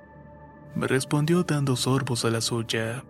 Me 0.76 0.86
respondió 0.86 1.44
dando 1.44 1.76
sorbos 1.76 2.26
a 2.26 2.30
la 2.30 2.42
suya. 2.42 3.04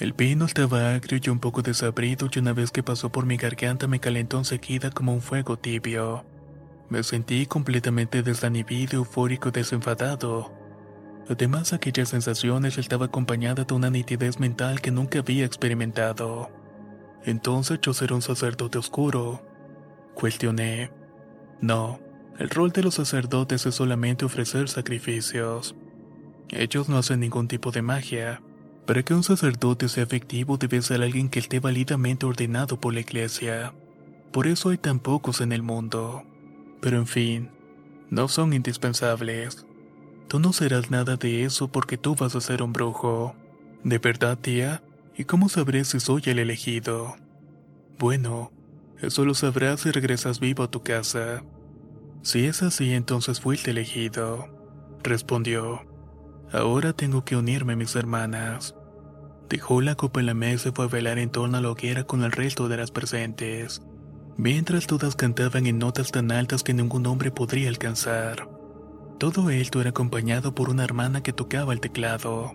El 0.00 0.12
vino 0.12 0.44
estaba 0.44 0.92
agrio 0.94 1.20
y 1.22 1.30
un 1.30 1.38
poco 1.38 1.62
desabrido 1.62 2.28
y 2.32 2.38
una 2.40 2.52
vez 2.52 2.72
que 2.72 2.82
pasó 2.82 3.12
por 3.12 3.26
mi 3.26 3.36
garganta 3.36 3.86
me 3.86 4.00
calentó 4.00 4.38
enseguida 4.38 4.90
como 4.90 5.14
un 5.14 5.22
fuego 5.22 5.56
tibio. 5.56 6.24
Me 6.88 7.04
sentí 7.04 7.46
completamente 7.46 8.24
desanibido, 8.24 8.96
eufórico 8.96 9.50
y 9.50 9.52
desenfadado. 9.52 10.52
Además, 11.28 11.72
aquella 11.72 12.04
sensación 12.06 12.66
estaba 12.66 13.06
acompañada 13.06 13.64
de 13.64 13.72
una 13.72 13.88
nitidez 13.88 14.40
mental 14.40 14.80
que 14.80 14.90
nunca 14.90 15.20
había 15.20 15.44
experimentado. 15.44 16.50
Entonces 17.24 17.78
yo 17.80 17.94
seré 17.94 18.14
un 18.14 18.22
sacerdote 18.22 18.78
oscuro. 18.78 19.46
Cuestioné. 20.14 20.90
No, 21.60 22.00
el 22.38 22.50
rol 22.50 22.72
de 22.72 22.82
los 22.82 22.96
sacerdotes 22.96 23.64
es 23.64 23.76
solamente 23.76 24.24
ofrecer 24.24 24.68
sacrificios. 24.68 25.76
Ellos 26.50 26.88
no 26.88 26.98
hacen 26.98 27.20
ningún 27.20 27.46
tipo 27.46 27.70
de 27.70 27.80
magia. 27.80 28.42
Para 28.86 29.02
que 29.02 29.14
un 29.14 29.22
sacerdote 29.22 29.88
sea 29.88 30.02
efectivo 30.02 30.58
debe 30.58 30.82
ser 30.82 31.02
alguien 31.02 31.28
que 31.28 31.38
esté 31.38 31.58
válidamente 31.58 32.26
ordenado 32.26 32.78
por 32.78 32.92
la 32.92 33.00
iglesia. 33.00 33.72
Por 34.30 34.46
eso 34.46 34.70
hay 34.70 34.78
tan 34.78 34.98
pocos 35.00 35.40
en 35.40 35.52
el 35.52 35.62
mundo. 35.62 36.24
Pero 36.80 36.98
en 36.98 37.06
fin, 37.06 37.50
no 38.10 38.28
son 38.28 38.52
indispensables. 38.52 39.66
Tú 40.28 40.38
no 40.38 40.52
serás 40.52 40.90
nada 40.90 41.16
de 41.16 41.44
eso 41.44 41.68
porque 41.68 41.96
tú 41.96 42.14
vas 42.14 42.34
a 42.34 42.40
ser 42.40 42.62
un 42.62 42.72
brujo. 42.72 43.34
¿De 43.84 43.98
verdad, 43.98 44.38
tía? 44.38 44.82
¿Y 45.16 45.24
cómo 45.24 45.48
sabré 45.48 45.84
si 45.84 46.00
soy 46.00 46.22
el 46.26 46.38
elegido? 46.38 47.16
Bueno, 47.98 48.50
eso 49.00 49.24
lo 49.24 49.34
sabrás 49.34 49.80
si 49.80 49.90
regresas 49.92 50.40
vivo 50.40 50.62
a 50.64 50.70
tu 50.70 50.82
casa. 50.82 51.42
Si 52.22 52.46
es 52.46 52.62
así, 52.62 52.92
entonces 52.92 53.40
fuiste 53.40 53.70
elegido, 53.70 54.48
respondió. 55.02 55.93
Ahora 56.54 56.92
tengo 56.92 57.24
que 57.24 57.34
unirme 57.34 57.72
a 57.72 57.76
mis 57.76 57.96
hermanas. 57.96 58.76
Dejó 59.48 59.80
la 59.80 59.96
copa 59.96 60.20
en 60.20 60.26
la 60.26 60.34
mesa 60.34 60.68
y 60.68 60.72
fue 60.72 60.84
a 60.84 60.88
bailar 60.88 61.18
en 61.18 61.30
torno 61.30 61.58
a 61.58 61.60
la 61.60 61.68
hoguera 61.68 62.04
con 62.04 62.22
el 62.22 62.30
resto 62.30 62.68
de 62.68 62.76
las 62.76 62.92
presentes, 62.92 63.82
mientras 64.36 64.86
todas 64.86 65.16
cantaban 65.16 65.66
en 65.66 65.80
notas 65.80 66.12
tan 66.12 66.30
altas 66.30 66.62
que 66.62 66.72
ningún 66.72 67.06
hombre 67.06 67.32
podría 67.32 67.68
alcanzar. 67.68 68.48
Todo 69.18 69.50
esto 69.50 69.80
era 69.80 69.90
acompañado 69.90 70.54
por 70.54 70.70
una 70.70 70.84
hermana 70.84 71.24
que 71.24 71.32
tocaba 71.32 71.72
el 71.72 71.80
teclado. 71.80 72.52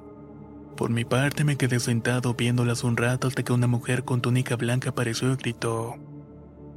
Por 0.77 0.91
mi 0.91 1.03
parte 1.03 1.43
me 1.43 1.57
quedé 1.57 1.81
sentado 1.81 2.35
viéndolas 2.35 2.85
un 2.85 2.95
rato 2.95 3.27
hasta 3.27 3.43
que 3.43 3.51
una 3.51 3.67
mujer 3.67 4.05
con 4.05 4.21
túnica 4.21 4.55
blanca 4.55 4.91
apareció 4.91 5.33
y 5.33 5.35
gritó. 5.35 5.97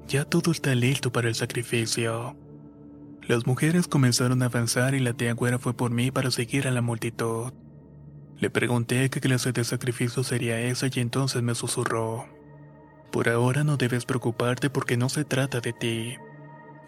Ya 0.08 0.24
todo 0.24 0.50
está 0.50 0.74
listo 0.74 1.12
para 1.12 1.28
el 1.28 1.36
sacrificio. 1.36 2.36
Las 3.28 3.46
mujeres 3.46 3.86
comenzaron 3.86 4.42
a 4.42 4.46
avanzar 4.46 4.94
y 4.94 5.00
la 5.00 5.12
tía 5.12 5.32
güera 5.34 5.58
fue 5.60 5.74
por 5.74 5.92
mí 5.92 6.10
para 6.10 6.32
seguir 6.32 6.66
a 6.66 6.72
la 6.72 6.82
multitud. 6.82 7.52
Le 8.38 8.50
pregunté 8.50 9.08
qué 9.10 9.20
clase 9.20 9.52
de 9.52 9.62
sacrificio 9.62 10.24
sería 10.24 10.60
esa 10.60 10.88
y 10.92 10.98
entonces 10.98 11.40
me 11.42 11.54
susurró. 11.54 12.26
Por 13.12 13.28
ahora 13.28 13.62
no 13.62 13.76
debes 13.76 14.06
preocuparte 14.06 14.70
porque 14.70 14.96
no 14.96 15.08
se 15.08 15.24
trata 15.24 15.60
de 15.60 15.72
ti. 15.72 16.16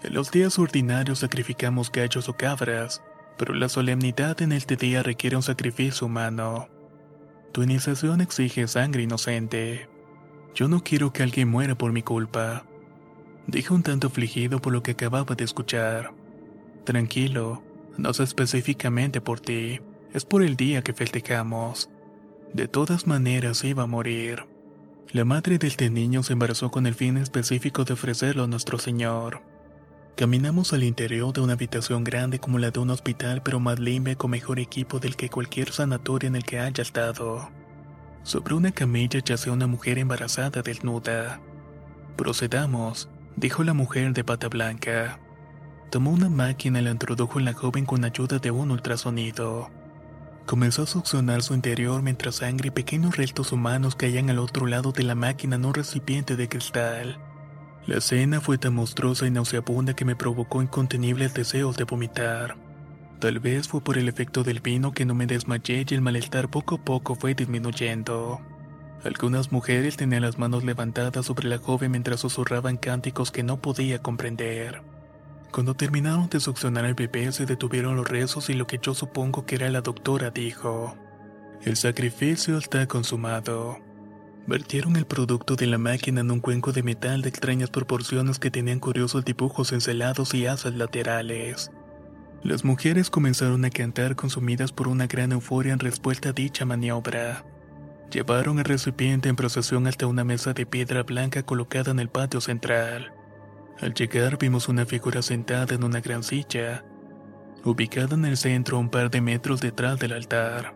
En 0.02 0.14
los 0.14 0.32
días 0.32 0.58
ordinarios 0.58 1.20
sacrificamos 1.20 1.92
gallos 1.92 2.28
o 2.28 2.36
cabras, 2.36 3.00
pero 3.38 3.54
la 3.54 3.68
solemnidad 3.68 4.42
en 4.42 4.50
este 4.50 4.74
día 4.74 5.04
requiere 5.04 5.36
un 5.36 5.42
sacrificio 5.44 6.08
humano. 6.08 6.68
Tu 7.52 7.62
iniciación 7.62 8.20
exige 8.20 8.66
sangre 8.66 9.04
inocente. 9.04 9.88
Yo 10.56 10.66
no 10.66 10.82
quiero 10.82 11.12
que 11.12 11.22
alguien 11.22 11.48
muera 11.48 11.76
por 11.78 11.92
mi 11.92 12.02
culpa. 12.02 12.66
Dije 13.46 13.72
un 13.72 13.84
tanto 13.84 14.08
afligido 14.08 14.60
por 14.60 14.72
lo 14.72 14.82
que 14.82 14.90
acababa 14.90 15.36
de 15.36 15.44
escuchar. 15.44 16.23
Tranquilo, 16.84 17.62
no 17.96 18.12
sé 18.12 18.24
específicamente 18.24 19.20
por 19.22 19.40
ti, 19.40 19.80
es 20.12 20.24
por 20.24 20.42
el 20.42 20.54
día 20.54 20.82
que 20.82 20.92
festejamos. 20.92 21.88
De 22.52 22.68
todas 22.68 23.06
maneras 23.06 23.64
iba 23.64 23.84
a 23.84 23.86
morir. 23.86 24.44
La 25.10 25.24
madre 25.24 25.58
de 25.58 25.66
este 25.66 25.88
niño 25.90 26.22
se 26.22 26.34
embarazó 26.34 26.70
con 26.70 26.86
el 26.86 26.94
fin 26.94 27.16
específico 27.16 27.84
de 27.84 27.94
ofrecerlo 27.94 28.44
a 28.44 28.46
nuestro 28.48 28.78
Señor. 28.78 29.42
Caminamos 30.16 30.72
al 30.72 30.84
interior 30.84 31.32
de 31.32 31.40
una 31.40 31.54
habitación 31.54 32.04
grande 32.04 32.38
como 32.38 32.58
la 32.58 32.70
de 32.70 32.80
un 32.80 32.90
hospital, 32.90 33.42
pero 33.42 33.60
más 33.60 33.78
limpia 33.80 34.14
con 34.14 34.30
mejor 34.30 34.60
equipo 34.60 35.00
del 35.00 35.16
que 35.16 35.30
cualquier 35.30 35.72
sanatorio 35.72 36.28
en 36.28 36.36
el 36.36 36.44
que 36.44 36.60
haya 36.60 36.82
estado. 36.82 37.50
Sobre 38.22 38.54
una 38.54 38.72
camilla 38.72 39.20
yacía 39.24 39.52
una 39.52 39.66
mujer 39.66 39.98
embarazada 39.98 40.62
desnuda. 40.62 41.40
Procedamos, 42.16 43.08
dijo 43.36 43.64
la 43.64 43.74
mujer 43.74 44.12
de 44.12 44.22
pata 44.22 44.48
blanca. 44.48 45.18
Tomó 45.94 46.10
una 46.10 46.28
máquina 46.28 46.80
y 46.80 46.82
la 46.82 46.90
introdujo 46.90 47.38
en 47.38 47.44
la 47.44 47.52
joven 47.52 47.86
con 47.86 48.04
ayuda 48.04 48.40
de 48.40 48.50
un 48.50 48.72
ultrasonido. 48.72 49.70
Comenzó 50.44 50.82
a 50.82 50.86
succionar 50.86 51.44
su 51.44 51.54
interior 51.54 52.02
mientras 52.02 52.34
sangre 52.34 52.66
y 52.66 52.70
pequeños 52.72 53.16
restos 53.16 53.52
humanos 53.52 53.94
caían 53.94 54.28
al 54.28 54.40
otro 54.40 54.66
lado 54.66 54.90
de 54.90 55.04
la 55.04 55.14
máquina 55.14 55.54
en 55.54 55.64
un 55.64 55.72
recipiente 55.72 56.34
de 56.34 56.48
cristal. 56.48 57.20
La 57.86 57.98
escena 57.98 58.40
fue 58.40 58.58
tan 58.58 58.74
monstruosa 58.74 59.28
y 59.28 59.30
nauseabunda 59.30 59.94
que 59.94 60.04
me 60.04 60.16
provocó 60.16 60.62
incontenibles 60.62 61.32
deseos 61.32 61.76
de 61.76 61.84
vomitar. 61.84 62.56
Tal 63.20 63.38
vez 63.38 63.68
fue 63.68 63.80
por 63.80 63.96
el 63.96 64.08
efecto 64.08 64.42
del 64.42 64.58
vino 64.58 64.90
que 64.90 65.04
no 65.04 65.14
me 65.14 65.28
desmayé 65.28 65.86
y 65.88 65.94
el 65.94 66.00
malestar 66.00 66.50
poco 66.50 66.74
a 66.74 66.84
poco 66.84 67.14
fue 67.14 67.36
disminuyendo. 67.36 68.40
Algunas 69.04 69.52
mujeres 69.52 69.96
tenían 69.96 70.22
las 70.22 70.40
manos 70.40 70.64
levantadas 70.64 71.24
sobre 71.24 71.48
la 71.48 71.58
joven 71.58 71.92
mientras 71.92 72.18
susurraban 72.18 72.78
cánticos 72.78 73.30
que 73.30 73.44
no 73.44 73.62
podía 73.62 74.02
comprender. 74.02 74.82
Cuando 75.54 75.76
terminaron 75.76 76.28
de 76.28 76.40
succionar 76.40 76.84
al 76.84 76.94
bebé 76.94 77.30
se 77.30 77.46
detuvieron 77.46 77.94
los 77.94 78.08
rezos 78.08 78.50
y 78.50 78.54
lo 78.54 78.66
que 78.66 78.80
yo 78.82 78.92
supongo 78.92 79.46
que 79.46 79.54
era 79.54 79.70
la 79.70 79.82
doctora 79.82 80.32
dijo, 80.32 80.96
el 81.62 81.76
sacrificio 81.76 82.58
está 82.58 82.88
consumado. 82.88 83.78
Vertieron 84.48 84.96
el 84.96 85.06
producto 85.06 85.54
de 85.54 85.68
la 85.68 85.78
máquina 85.78 86.22
en 86.22 86.32
un 86.32 86.40
cuenco 86.40 86.72
de 86.72 86.82
metal 86.82 87.22
de 87.22 87.28
extrañas 87.28 87.70
proporciones 87.70 88.40
que 88.40 88.50
tenían 88.50 88.80
curiosos 88.80 89.24
dibujos 89.24 89.70
encelados 89.70 90.34
y 90.34 90.46
asas 90.46 90.74
laterales. 90.74 91.70
Las 92.42 92.64
mujeres 92.64 93.08
comenzaron 93.08 93.64
a 93.64 93.70
cantar 93.70 94.16
consumidas 94.16 94.72
por 94.72 94.88
una 94.88 95.06
gran 95.06 95.30
euforia 95.30 95.72
en 95.72 95.78
respuesta 95.78 96.30
a 96.30 96.32
dicha 96.32 96.64
maniobra. 96.64 97.44
Llevaron 98.10 98.58
el 98.58 98.64
recipiente 98.64 99.28
en 99.28 99.36
procesión 99.36 99.86
hasta 99.86 100.08
una 100.08 100.24
mesa 100.24 100.52
de 100.52 100.66
piedra 100.66 101.04
blanca 101.04 101.44
colocada 101.44 101.92
en 101.92 102.00
el 102.00 102.08
patio 102.08 102.40
central. 102.40 103.12
Al 103.80 103.92
llegar 103.92 104.38
vimos 104.38 104.68
una 104.68 104.86
figura 104.86 105.20
sentada 105.22 105.74
en 105.74 105.84
una 105.84 106.00
gran 106.00 106.22
silla, 106.22 106.84
ubicada 107.64 108.14
en 108.14 108.24
el 108.24 108.36
centro 108.36 108.78
un 108.78 108.88
par 108.88 109.10
de 109.10 109.20
metros 109.20 109.60
detrás 109.60 109.98
del 109.98 110.12
altar. 110.12 110.74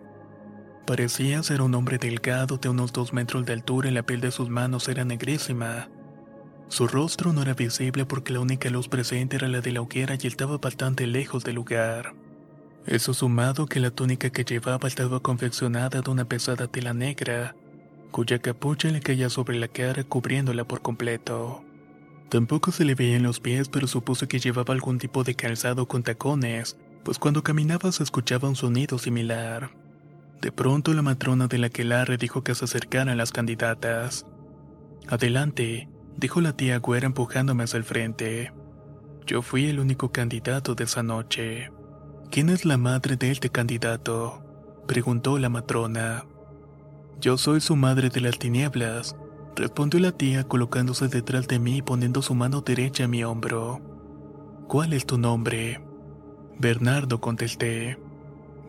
Parecía 0.87 1.43
ser 1.43 1.61
un 1.61 1.75
hombre 1.75 1.99
delgado 1.99 2.57
de 2.57 2.71
unos 2.71 2.93
dos 2.93 3.13
metros 3.13 3.45
de 3.45 3.53
altura 3.53 3.89
y 3.89 3.93
la 3.93 4.05
piel 4.05 4.21
de 4.21 4.31
sus 4.31 4.49
manos 4.49 4.89
era 4.89 5.05
negrísima. 5.05 5.89
Su 6.69 6.89
rostro 6.89 7.33
no 7.33 7.43
era 7.43 7.55
visible 7.55 8.05
porque 8.05 8.33
la 8.33 8.41
única 8.41 8.69
luz 8.71 8.89
presente 8.89 9.37
era 9.37 9.49
la 9.49 9.61
de 9.61 9.73
la 9.73 9.81
hoguera 9.81 10.17
y 10.21 10.27
estaba 10.27 10.59
bastante 10.59 11.07
lejos 11.07 11.45
del 11.45 11.57
lugar. 11.57 12.15
Eso 12.87 13.13
sumado 13.13 13.67
que 13.67 13.81
la 13.81 13.91
túnica 13.91 14.31
que 14.31 14.45
llevaba 14.45 14.89
estaba 14.89 15.21
confeccionada 15.21 16.01
de 16.01 16.11
una 16.11 16.25
pesada 16.25 16.69
tela 16.69 16.95
negra, 16.95 17.55
cuya 18.11 18.39
capucha 18.39 18.89
le 18.89 19.01
caía 19.01 19.29
sobre 19.29 19.59
la 19.59 19.69
cara 19.69 20.05
cubriéndola 20.05 20.65
por 20.65 20.81
completo. 20.81 21.68
Tampoco 22.29 22.73
se 22.73 22.85
le 22.85 22.95
veían 22.95 23.23
los 23.23 23.41
pies, 23.41 23.69
pero 23.69 23.87
supuse 23.87 24.29
que 24.29 24.39
llevaba 24.39 24.75
algún 24.75 24.99
tipo 24.99 25.25
de 25.25 25.35
calzado 25.35 25.89
con 25.89 26.03
tacones, 26.03 26.77
pues 27.03 27.19
cuando 27.19 27.43
caminaba 27.43 27.91
se 27.91 28.03
escuchaba 28.03 28.49
un 28.49 28.57
sonido 28.57 28.99
similar. 28.99 29.71
De 30.43 30.53
pronto 30.53 30.93
la 30.93 31.03
matrona 31.03 31.49
de 31.49 31.59
la 31.59 31.71
quelarre 31.71 32.17
dijo 32.17 32.45
que 32.45 32.55
se 32.55 32.67
acercaran 32.67 33.17
las 33.17 33.33
candidatas. 33.33 34.27
Adelante, 35.09 35.89
dijo 36.17 36.41
la 36.41 36.53
tía 36.53 36.79
güera 36.79 37.07
empujándome 37.07 37.65
hacia 37.65 37.79
el 37.79 37.85
frente. 37.85 38.53
Yo 39.27 39.43
fui 39.43 39.67
el 39.67 39.81
único 39.81 40.13
candidato 40.13 40.75
de 40.75 40.85
esa 40.85 41.03
noche. 41.03 41.71
¿Quién 42.31 42.51
es 42.51 42.67
la 42.67 42.77
madre 42.77 43.17
de 43.17 43.31
este 43.31 43.49
candidato? 43.49 44.45
preguntó 44.87 45.39
la 45.39 45.49
matrona. 45.49 46.27
Yo 47.21 47.37
soy 47.37 47.61
su 47.61 47.75
madre 47.75 48.11
de 48.11 48.21
las 48.21 48.39
tinieblas, 48.39 49.17
respondió 49.59 49.99
la 49.99 50.13
tía 50.13 50.45
colocándose 50.45 51.09
detrás 51.09 51.49
de 51.49 51.59
mí 51.59 51.79
y 51.79 51.83
poniendo 51.83 52.23
su 52.23 52.35
mano 52.35 52.61
derecha 52.61 53.05
a 53.05 53.09
mi 53.09 53.25
hombro. 53.25 53.81
¿Cuál 54.69 54.93
es 54.93 55.05
tu 55.05 55.19
nombre? 55.19 55.81
Bernardo 56.59 57.21
contesté. 57.21 57.99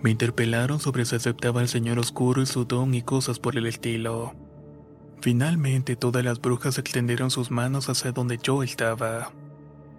Me 0.01 0.09
interpelaron 0.09 0.79
sobre 0.79 1.05
si 1.05 1.15
aceptaba 1.15 1.61
al 1.61 1.67
señor 1.67 1.99
oscuro 1.99 2.41
y 2.41 2.45
su 2.45 2.65
don 2.65 2.93
y 2.95 3.03
cosas 3.03 3.37
por 3.39 3.55
el 3.55 3.67
estilo. 3.67 4.33
Finalmente 5.21 5.95
todas 5.95 6.23
las 6.23 6.41
brujas 6.41 6.77
extendieron 6.77 7.29
sus 7.29 7.51
manos 7.51 7.87
hacia 7.89 8.11
donde 8.11 8.39
yo 8.41 8.63
estaba. 8.63 9.31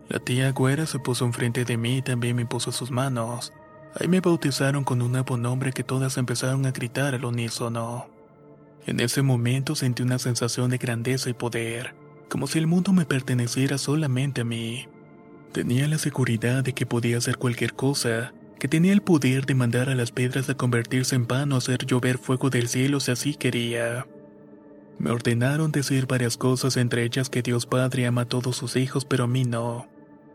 La 0.09 0.19
tía 0.19 0.51
güera 0.51 0.87
se 0.87 0.99
puso 0.99 1.25
enfrente 1.25 1.65
de 1.65 1.77
mí 1.77 1.99
y 1.99 2.03
también 2.03 2.35
me 2.35 2.47
puso 2.47 2.73
sus 2.73 2.91
manos. 2.91 3.53
Ahí 3.99 4.09
me 4.09 4.21
bautizaron 4.21 4.83
con 4.83 5.03
un 5.03 5.13
nuevo 5.13 5.37
nombre 5.37 5.73
que 5.73 5.85
todas 5.85 6.17
empezaron 6.17 6.67
a 6.67 6.73
gritar 6.73 7.15
al 7.15 7.25
unísono. 7.25 8.20
En 8.87 9.01
ese 9.01 9.23
momento 9.23 9.75
sentí 9.75 10.03
una 10.03 10.19
sensación 10.19 10.71
de 10.71 10.79
grandeza 10.79 11.29
y 11.29 11.35
poder, 11.35 11.95
como 12.29 12.47
si 12.47 12.59
el 12.59 12.67
mundo 12.67 12.93
me 12.93 13.05
perteneciera 13.05 13.77
solamente 13.77 14.41
a 14.41 14.45
mí. 14.45 14.89
Tenía 15.53 15.87
la 15.87 15.99
seguridad 15.99 16.65
de 16.65 16.73
que 16.73 16.87
podía 16.87 17.19
hacer 17.19 17.37
cualquier 17.37 17.75
cosa, 17.75 18.33
que 18.59 18.69
tenía 18.69 18.93
el 18.93 19.03
poder 19.03 19.47
de 19.47 19.55
mandar 19.55 19.91
a 19.91 19.95
las 19.95 20.13
piedras 20.13 20.49
a 20.49 20.57
convertirse 20.57 21.15
en 21.15 21.27
pan 21.27 21.53
o 21.53 21.57
hacer 21.57 21.85
llover 21.85 22.19
fuego 22.19 22.51
del 22.51 22.69
cielo 22.69 23.01
si 23.01 23.11
así 23.11 23.35
quería. 23.35 24.07
Me 24.99 25.11
ordenaron 25.11 25.73
decir 25.73 26.07
varias 26.07 26.37
cosas, 26.37 26.77
entre 26.77 27.05
ellas 27.05 27.31
que 27.31 27.43
Dios 27.43 27.67
Padre 27.67 28.07
ama 28.07 28.23
a 28.23 28.29
todos 28.29 28.57
sus 28.57 28.77
hijos, 28.77 29.05
pero 29.05 29.25
a 29.25 29.29
mí 29.29 29.45
no. 29.45 29.89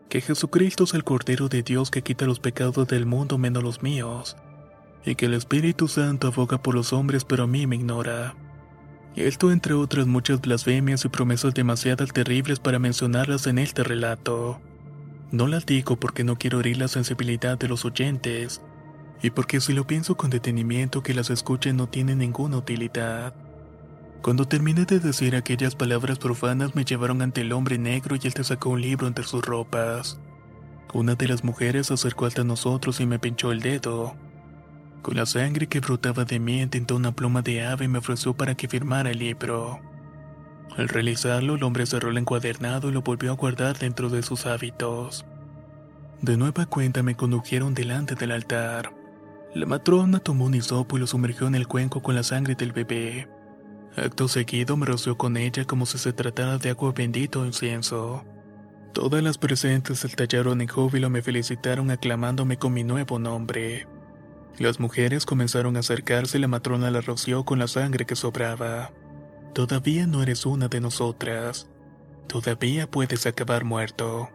Que 0.08 0.20
Jesucristo 0.20 0.84
es 0.84 0.94
el 0.94 1.04
Cordero 1.04 1.48
de 1.48 1.62
Dios 1.62 1.90
que 1.90 2.02
quita 2.02 2.26
los 2.26 2.40
pecados 2.40 2.86
del 2.86 3.06
mundo 3.06 3.38
menos 3.38 3.62
los 3.62 3.82
míos 3.82 4.36
y 5.06 5.14
que 5.14 5.26
el 5.26 5.34
Espíritu 5.34 5.88
Santo 5.88 6.26
aboga 6.26 6.60
por 6.60 6.74
los 6.74 6.92
hombres 6.92 7.24
pero 7.24 7.44
a 7.44 7.46
mí 7.46 7.66
me 7.66 7.76
ignora. 7.76 8.34
Esto 9.14 9.50
entre 9.50 9.72
otras 9.72 10.06
muchas 10.06 10.42
blasfemias 10.42 11.06
y 11.06 11.08
promesas 11.08 11.54
demasiado 11.54 12.06
terribles 12.06 12.58
para 12.58 12.78
mencionarlas 12.78 13.46
en 13.46 13.58
este 13.58 13.82
relato. 13.82 14.60
No 15.30 15.46
las 15.46 15.64
digo 15.64 15.96
porque 15.96 16.22
no 16.22 16.36
quiero 16.36 16.60
herir 16.60 16.76
la 16.76 16.88
sensibilidad 16.88 17.56
de 17.56 17.68
los 17.68 17.84
oyentes, 17.86 18.60
y 19.22 19.30
porque 19.30 19.60
si 19.60 19.72
lo 19.72 19.86
pienso 19.86 20.16
con 20.16 20.28
detenimiento 20.28 21.02
que 21.02 21.14
las 21.14 21.30
escuchen 21.30 21.76
no 21.76 21.88
tiene 21.88 22.14
ninguna 22.14 22.58
utilidad. 22.58 23.32
Cuando 24.20 24.46
terminé 24.46 24.84
de 24.84 24.98
decir 24.98 25.36
aquellas 25.36 25.76
palabras 25.76 26.18
profanas 26.18 26.74
me 26.74 26.84
llevaron 26.84 27.22
ante 27.22 27.40
el 27.40 27.52
hombre 27.52 27.78
negro 27.78 28.16
y 28.16 28.26
él 28.26 28.34
te 28.34 28.44
sacó 28.44 28.70
un 28.70 28.82
libro 28.82 29.06
entre 29.06 29.24
sus 29.24 29.42
ropas. 29.42 30.18
Una 30.92 31.14
de 31.14 31.28
las 31.28 31.44
mujeres 31.44 31.86
se 31.86 31.94
acercó 31.94 32.26
hasta 32.26 32.44
nosotros 32.44 33.00
y 33.00 33.06
me 33.06 33.18
pinchó 33.18 33.52
el 33.52 33.60
dedo. 33.60 34.14
Con 35.06 35.14
la 35.14 35.24
sangre 35.24 35.68
que 35.68 35.78
brotaba 35.78 36.24
de 36.24 36.40
mí 36.40 36.60
intentó 36.60 36.96
una 36.96 37.12
pluma 37.12 37.40
de 37.40 37.64
ave 37.64 37.84
y 37.84 37.88
me 37.88 37.98
ofreció 37.98 38.34
para 38.34 38.56
que 38.56 38.66
firmara 38.66 39.12
el 39.12 39.20
libro. 39.20 39.78
Al 40.76 40.88
realizarlo, 40.88 41.54
el 41.54 41.62
hombre 41.62 41.86
cerró 41.86 42.10
el 42.10 42.18
encuadernado 42.18 42.88
y 42.88 42.92
lo 42.92 43.02
volvió 43.02 43.30
a 43.30 43.36
guardar 43.36 43.78
dentro 43.78 44.08
de 44.08 44.24
sus 44.24 44.46
hábitos. 44.46 45.24
De 46.22 46.36
nueva 46.36 46.66
cuenta 46.66 47.04
me 47.04 47.14
condujeron 47.14 47.72
delante 47.72 48.16
del 48.16 48.32
altar. 48.32 48.96
La 49.54 49.64
matrona 49.64 50.18
tomó 50.18 50.46
un 50.46 50.54
hisopo 50.54 50.96
y 50.96 51.00
lo 51.00 51.06
sumergió 51.06 51.46
en 51.46 51.54
el 51.54 51.68
cuenco 51.68 52.02
con 52.02 52.16
la 52.16 52.24
sangre 52.24 52.56
del 52.56 52.72
bebé. 52.72 53.28
Acto 53.96 54.26
seguido 54.26 54.76
me 54.76 54.86
roció 54.86 55.16
con 55.16 55.36
ella 55.36 55.66
como 55.66 55.86
si 55.86 55.98
se 55.98 56.12
tratara 56.14 56.58
de 56.58 56.70
agua 56.70 56.92
bendita 56.92 57.38
o 57.38 57.46
incienso. 57.46 58.24
Todas 58.92 59.22
las 59.22 59.38
presentes 59.38 60.04
estallaron 60.04 60.60
en 60.62 60.66
júbilo 60.66 61.06
y 61.06 61.10
me 61.10 61.22
felicitaron 61.22 61.92
aclamándome 61.92 62.56
con 62.56 62.74
mi 62.74 62.82
nuevo 62.82 63.20
nombre. 63.20 63.86
Las 64.58 64.80
mujeres 64.80 65.26
comenzaron 65.26 65.76
a 65.76 65.80
acercarse 65.80 66.38
y 66.38 66.40
la 66.40 66.48
matrona 66.48 66.90
la 66.90 67.02
roció 67.02 67.44
con 67.44 67.58
la 67.58 67.68
sangre 67.68 68.06
que 68.06 68.16
sobraba. 68.16 68.90
Todavía 69.52 70.06
no 70.06 70.22
eres 70.22 70.46
una 70.46 70.68
de 70.68 70.80
nosotras. 70.80 71.68
Todavía 72.26 72.90
puedes 72.90 73.26
acabar 73.26 73.64
muerto. 73.64 74.30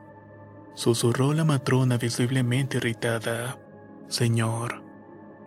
Susurró 0.76 1.34
la 1.34 1.44
matrona 1.44 1.98
visiblemente 1.98 2.78
irritada. 2.78 3.60
Señor, 4.10 4.84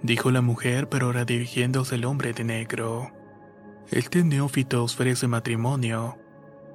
dijo 0.03 0.33
la 0.33 0.43
mujer, 0.43 0.89
pero 0.89 1.07
ahora 1.07 1.25
dirigiéndose 1.25 1.95
al 1.95 2.05
hombre 2.05 2.33
de 2.33 2.43
negro. 2.43 3.13
Este 3.91 4.25
neófito 4.25 4.83
ofrece 4.83 5.29
matrimonio. 5.29 6.19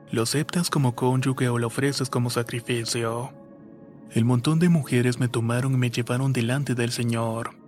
Lo 0.10 0.24
aceptas 0.24 0.70
como 0.70 0.96
cónyuge 0.96 1.50
o 1.50 1.60
lo 1.60 1.68
ofreces 1.68 2.10
como 2.10 2.30
sacrificio. 2.30 3.34
El 4.12 4.26
montón 4.26 4.58
de 4.60 4.70
mujeres 4.70 5.20
me 5.20 5.28
tomaron 5.28 5.74
y 5.74 5.78
me 5.78 5.92
llevaron 5.92 6.34
delante 6.34 6.76
del 6.76 6.92
Señor. 6.92 7.59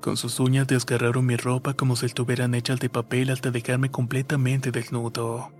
Con 0.00 0.16
sus 0.16 0.40
uñas 0.40 0.66
desgarraron 0.66 1.26
mi 1.26 1.36
ropa 1.36 1.74
como 1.74 1.94
si 1.94 2.06
estuvieran 2.06 2.54
hechas 2.54 2.80
de 2.80 2.88
papel 2.88 3.28
hasta 3.30 3.50
dejarme 3.50 3.90
completamente 3.90 4.70
desnudo. 4.70 5.52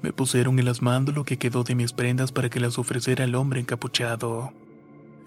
Me 0.00 0.12
pusieron 0.14 0.58
en 0.58 0.64
las 0.64 0.80
manos 0.80 1.14
lo 1.14 1.24
que 1.24 1.36
quedó 1.36 1.62
de 1.62 1.74
mis 1.74 1.92
prendas 1.92 2.32
para 2.32 2.48
que 2.48 2.58
las 2.58 2.78
ofreciera 2.78 3.24
al 3.24 3.34
hombre 3.34 3.60
encapuchado. 3.60 4.54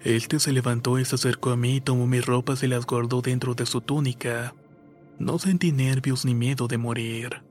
Este 0.02 0.40
se 0.40 0.52
levantó 0.52 0.98
y 0.98 1.04
se 1.04 1.14
acercó 1.14 1.50
a 1.50 1.56
mí 1.56 1.76
y 1.76 1.80
tomó 1.80 2.08
mis 2.08 2.26
ropas 2.26 2.62
y 2.64 2.66
las 2.66 2.86
guardó 2.86 3.22
dentro 3.22 3.54
de 3.54 3.66
su 3.66 3.80
túnica. 3.80 4.52
No 5.18 5.38
sentí 5.38 5.70
nervios 5.70 6.24
ni 6.24 6.34
miedo 6.34 6.66
de 6.66 6.76
morir. 6.76 7.42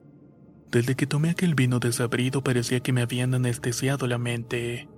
Desde 0.69 0.95
que 0.95 1.07
tomé 1.07 1.29
aquel 1.29 1.55
vino 1.55 1.79
desabrido 1.79 2.43
parecía 2.43 2.81
que 2.81 2.91
me 2.91 3.01
habían 3.01 3.33
anestesiado 3.33 4.05
la 4.05 4.17
mente. 4.17 4.89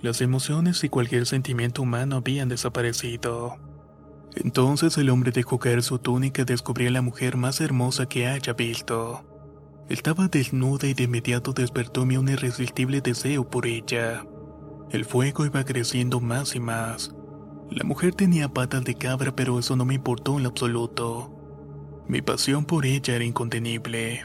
Las 0.00 0.22
emociones 0.22 0.82
y 0.84 0.88
cualquier 0.88 1.26
sentimiento 1.26 1.82
humano 1.82 2.16
habían 2.16 2.48
desaparecido. 2.48 3.69
Entonces 4.34 4.96
el 4.98 5.10
hombre 5.10 5.32
dejó 5.32 5.58
caer 5.58 5.82
su 5.82 5.98
túnica 5.98 6.42
y 6.42 6.44
descubrió 6.44 6.88
a 6.88 6.92
la 6.92 7.02
mujer 7.02 7.36
más 7.36 7.60
hermosa 7.60 8.06
que 8.06 8.26
haya 8.26 8.52
visto. 8.52 9.24
Estaba 9.88 10.28
desnuda 10.28 10.86
y 10.86 10.94
de 10.94 11.04
inmediato 11.04 11.52
despertó 11.52 12.06
mi 12.06 12.16
un 12.16 12.28
irresistible 12.28 13.00
deseo 13.00 13.50
por 13.50 13.66
ella. 13.66 14.24
El 14.90 15.04
fuego 15.04 15.44
iba 15.44 15.64
creciendo 15.64 16.20
más 16.20 16.54
y 16.54 16.60
más. 16.60 17.12
La 17.70 17.84
mujer 17.84 18.14
tenía 18.14 18.48
patas 18.48 18.84
de 18.84 18.94
cabra, 18.94 19.34
pero 19.34 19.58
eso 19.58 19.76
no 19.76 19.84
me 19.84 19.94
importó 19.94 20.36
en 20.36 20.44
lo 20.44 20.48
absoluto. 20.50 21.36
Mi 22.08 22.22
pasión 22.22 22.64
por 22.64 22.86
ella 22.86 23.14
era 23.14 23.24
incontenible. 23.24 24.24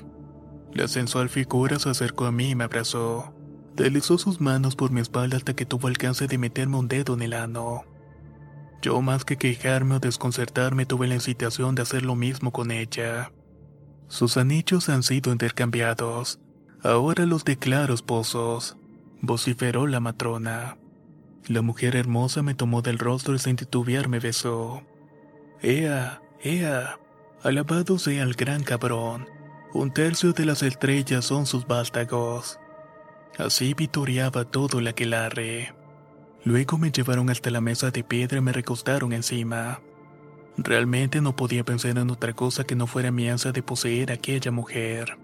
La 0.74 0.88
sensual 0.88 1.30
figura 1.30 1.80
se 1.80 1.90
acercó 1.90 2.26
a 2.26 2.32
mí 2.32 2.50
y 2.50 2.56
me 2.56 2.64
abrazó. 2.64 3.34
Deslizó 3.76 4.18
sus 4.18 4.42
manos 4.42 4.76
por 4.76 4.92
mi 4.92 5.02
espalda 5.02 5.38
hasta 5.38 5.56
que 5.56 5.66
tuvo 5.66 5.88
alcance 5.88 6.28
de 6.28 6.38
meterme 6.38 6.78
un 6.78 6.88
dedo 6.88 7.14
en 7.14 7.22
el 7.22 7.34
ano. 7.34 7.84
Yo 8.86 9.02
más 9.02 9.26
que 9.26 9.36
quejarme 9.36 9.96
o 9.96 10.00
desconcertarme 10.00 10.86
tuve 10.86 11.08
la 11.08 11.16
incitación 11.16 11.74
de 11.74 11.82
hacer 11.82 12.06
lo 12.06 12.14
mismo 12.14 12.52
con 12.52 12.70
ella. 12.70 13.32
Sus 14.10 14.38
anillos 14.38 14.90
han 14.90 15.02
sido 15.02 15.32
intercambiados. 15.32 16.40
Ahora 16.84 17.26
los 17.26 17.44
declaro 17.44 17.96
esposos, 17.96 18.78
vociferó 19.22 19.88
la 19.88 20.02
matrona. 20.02 20.78
La 21.48 21.64
mujer 21.64 21.96
hermosa 21.96 22.44
me 22.44 22.54
tomó 22.54 22.84
del 22.84 23.00
rostro 23.00 23.34
y 23.34 23.40
sin 23.40 23.56
titubear 23.56 24.08
me 24.08 24.20
besó. 24.20 24.84
Ea, 25.64 26.22
ea, 26.44 27.00
alabado 27.42 27.98
sea 27.98 28.22
el 28.22 28.36
gran 28.36 28.62
cabrón. 28.62 29.28
Un 29.74 29.94
tercio 29.94 30.32
de 30.32 30.46
las 30.46 30.62
estrellas 30.62 31.26
son 31.26 31.48
sus 31.48 31.66
vástagos. 31.66 32.60
Así 33.40 33.74
vitoreaba 33.74 34.46
todo 34.46 34.78
el 34.78 34.86
aquelarre. 34.86 35.74
Luego 36.46 36.78
me 36.78 36.92
llevaron 36.92 37.32
hasta 37.32 37.50
la 37.50 37.60
mesa 37.60 37.90
de 37.90 38.04
piedra 38.04 38.38
y 38.38 38.42
me 38.42 38.54
recostaron 38.54 39.14
encima. 39.14 39.82
Realmente 40.58 41.20
no 41.20 41.36
podía 41.36 41.66
pensar 41.66 41.98
en 41.98 42.12
otra 42.12 42.34
cosa 42.34 42.64
que 42.64 42.76
no 42.76 42.86
fuera 42.86 43.12
mi 43.12 43.28
ansia 43.28 43.52
de 43.52 43.64
poseer 43.64 44.12
a 44.12 44.14
aquella 44.14 44.52
mujer. 44.52 45.18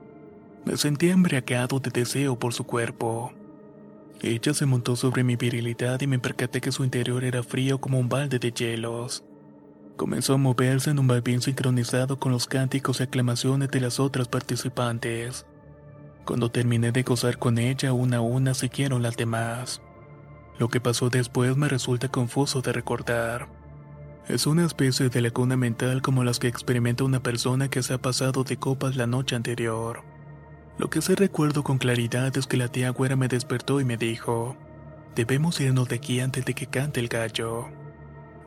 Me 0.66 0.76
sentía 0.78 1.14
embriagado 1.14 1.80
de 1.80 1.92
deseo 1.92 2.40
por 2.40 2.54
su 2.54 2.64
cuerpo. 2.64 3.34
Ella 4.20 4.56
se 4.56 4.66
montó 4.66 4.96
sobre 4.96 5.24
mi 5.24 5.36
virilidad 5.36 6.02
y 6.02 6.08
me 6.08 6.18
percaté 6.18 6.60
que 6.60 6.72
su 6.72 6.84
interior 6.84 7.24
era 7.24 7.44
frío 7.44 7.80
como 7.80 8.00
un 8.00 8.10
balde 8.10 8.40
de 8.40 8.52
hielos. 8.52 9.24
Comenzó 9.98 10.34
a 10.34 10.38
moverse 10.38 10.90
en 10.90 10.98
un 10.98 11.08
balbín 11.08 11.42
sincronizado 11.44 12.18
con 12.18 12.32
los 12.32 12.48
cánticos 12.48 13.00
y 13.00 13.04
aclamaciones 13.04 13.70
de 13.70 13.80
las 13.80 14.00
otras 14.00 14.28
participantes. 14.28 15.46
Cuando 16.26 16.50
terminé 16.50 16.92
de 16.92 17.04
gozar 17.04 17.38
con 17.38 17.60
ella, 17.60 17.94
una 17.94 18.18
a 18.18 18.22
una 18.22 18.56
siguieron 18.56 19.04
las 19.04 19.18
demás. 19.18 19.82
Lo 20.60 20.70
que 20.70 20.80
pasó 20.80 21.10
después 21.10 21.58
me 21.58 21.68
resulta 21.68 22.10
confuso 22.10 22.62
de 22.62 22.72
recordar. 22.72 23.48
Es 24.28 24.46
una 24.46 24.66
especie 24.66 25.10
de 25.10 25.22
laguna 25.22 25.58
mental 25.58 26.02
como 26.02 26.24
las 26.24 26.40
que 26.40 26.48
experimenta 26.48 27.04
una 27.04 27.22
persona 27.24 27.70
que 27.70 27.84
se 27.84 27.94
ha 27.94 27.98
pasado 27.98 28.44
de 28.44 28.58
copas 28.58 28.96
la 28.96 29.08
noche 29.08 29.36
anterior. 29.36 30.04
Lo 30.78 30.90
que 30.90 31.02
sí 31.02 31.16
recuerdo 31.16 31.64
con 31.64 31.78
claridad 31.78 32.36
es 32.38 32.48
que 32.48 32.58
la 32.58 32.68
tía 32.68 32.92
güera 32.92 33.16
me 33.16 33.28
despertó 33.28 33.82
y 33.82 33.86
me 33.86 33.98
dijo, 33.98 34.56
debemos 35.16 35.60
irnos 35.60 35.90
de 35.90 35.96
aquí 35.96 36.20
antes 36.20 36.46
de 36.46 36.54
que 36.54 36.68
cante 36.68 37.00
el 37.00 37.08
gallo. 37.08 37.68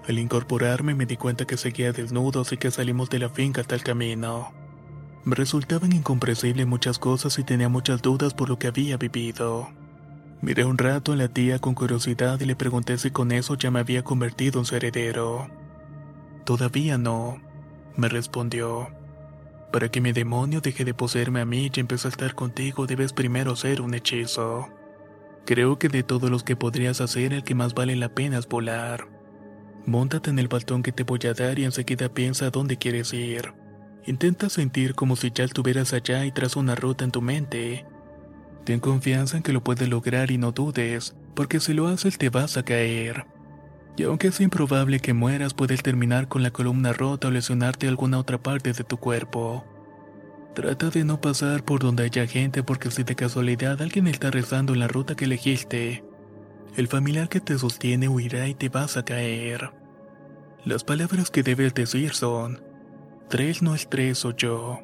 Al 0.09 0.19
incorporarme 0.19 0.95
me 0.95 1.07
di 1.07 1.17
cuenta 1.17 1.47
que 1.47 1.57
seguía 1.57 1.93
desnudo 1.93 2.43
así 2.43 2.57
que 2.57 2.71
salimos 2.71 3.11
de 3.11 3.19
la 3.19 3.29
finca 3.29 3.61
hasta 3.61 3.75
el 3.75 3.83
camino. 3.83 4.53
Me 5.25 5.35
resultaban 5.35 5.93
incomprensibles 5.93 6.67
muchas 6.67 6.99
cosas 6.99 7.39
y 7.39 7.45
tenía 7.45 7.69
muchas 7.69 8.03
dudas 8.03 8.35
por 8.35 8.49
lo 8.49 8.59
que 8.59 8.67
había 8.67 8.97
vivido. 8.97 9.69
Miré 10.45 10.67
un 10.67 10.77
rato 10.77 11.13
a 11.13 11.17
la 11.17 11.29
tía 11.29 11.59
con 11.59 11.73
curiosidad 11.73 12.39
y 12.39 12.45
le 12.45 12.55
pregunté 12.55 12.99
si 12.99 13.11
con 13.11 13.33
eso 13.33 13.55
ya 13.55 13.71
me 13.71 13.81
había 13.81 14.05
convertido 14.05 14.59
en 14.59 14.67
su 14.67 14.77
heredero. 14.77 15.49
Todavía 16.45 16.99
no, 16.99 17.41
me 17.97 18.11
respondió. 18.11 18.91
Para 19.73 19.89
que 19.89 20.03
mi 20.03 20.13
demonio 20.13 20.61
deje 20.61 20.85
de 20.85 20.93
poseerme 20.93 21.41
a 21.41 21.47
mí 21.47 21.71
y 21.75 21.81
empiece 21.81 22.09
a 22.09 22.11
estar 22.11 22.35
contigo 22.35 22.87
debes 22.87 23.15
primero 23.15 23.53
hacer 23.53 23.81
un 23.81 23.95
hechizo. 23.95 24.69
Creo 25.47 25.79
que 25.79 25.89
de 25.89 26.03
todos 26.03 26.29
los 26.29 26.43
que 26.43 26.57
podrías 26.57 27.01
hacer 27.01 27.33
el 27.33 27.43
que 27.43 27.55
más 27.55 27.73
vale 27.73 27.97
la 27.97 28.11
pena 28.11 28.37
es 28.37 28.47
volar. 28.47 29.09
Móntate 29.87 30.29
en 30.29 30.39
el 30.39 30.49
baltón 30.49 30.83
que 30.83 30.93
te 30.93 31.05
voy 31.05 31.21
a 31.25 31.33
dar 31.33 31.59
y 31.59 31.65
enseguida 31.65 32.11
piensa 32.11 32.51
dónde 32.51 32.77
quieres 32.77 33.15
ir. 33.15 33.55
Intenta 34.05 34.51
sentir 34.51 34.95
como 34.95 35.17
si 35.17 35.33
ya 35.35 35.45
estuvieras 35.45 35.95
allá 35.95 36.27
y 36.27 36.33
traza 36.33 36.61
una 36.61 36.75
ruta 36.75 37.03
en 37.03 37.13
tu 37.13 37.23
mente. 37.23 37.87
Ten 38.65 38.81
confianza 38.81 39.37
en 39.37 39.43
que 39.43 39.53
lo 39.53 39.63
puedes 39.63 39.89
lograr 39.89 40.31
y 40.31 40.39
no 40.39 40.53
dudes, 40.53 41.15
porque 41.35 41.61
si 41.61 41.75
lo 41.75 41.87
haces 41.87 42.19
te 42.19 42.31
vas 42.31 42.57
a 42.57 42.65
caer. 42.65 43.27
Y 43.97 44.05
aunque 44.05 44.29
es 44.29 44.41
improbable 44.41 45.01
que 45.01 45.13
mueras, 45.13 45.55
puedes 45.55 45.83
terminar 45.83 46.29
con 46.29 46.43
la 46.43 46.51
columna 46.51 46.93
rota 46.93 47.29
o 47.29 47.31
lesionarte 47.31 47.87
alguna 47.87 48.19
otra 48.19 48.43
parte 48.43 48.73
de 48.73 48.85
tu 48.85 48.97
cuerpo. 48.97 49.65
Trata 50.55 50.91
de 50.91 51.05
no 51.05 51.21
pasar 51.21 51.65
por 51.65 51.81
donde 51.81 52.05
haya 52.05 52.27
gente 52.27 52.63
porque 52.63 52.91
si 52.91 53.03
de 53.03 53.15
casualidad 53.15 53.81
alguien 53.83 54.07
está 54.07 54.31
rezando 54.31 54.73
en 54.73 54.81
la 54.81 54.89
ruta 54.89 55.15
que 55.15 55.27
elegiste, 55.27 56.05
el 56.77 56.89
familiar 56.89 57.29
que 57.29 57.41
te 57.41 57.59
sostiene 57.59 58.09
huirá 58.09 58.49
y 58.49 58.55
te 58.55 58.69
vas 58.69 58.97
a 58.97 59.05
caer. 59.05 59.71
Las 60.65 60.83
palabras 60.83 61.31
que 61.31 61.43
debes 61.43 61.75
decir 61.75 62.15
son, 62.15 62.63
Tres 63.29 63.63
no 63.63 63.75
es 63.75 63.89
tres 63.89 64.25
o 64.25 64.31
yo. 64.37 64.81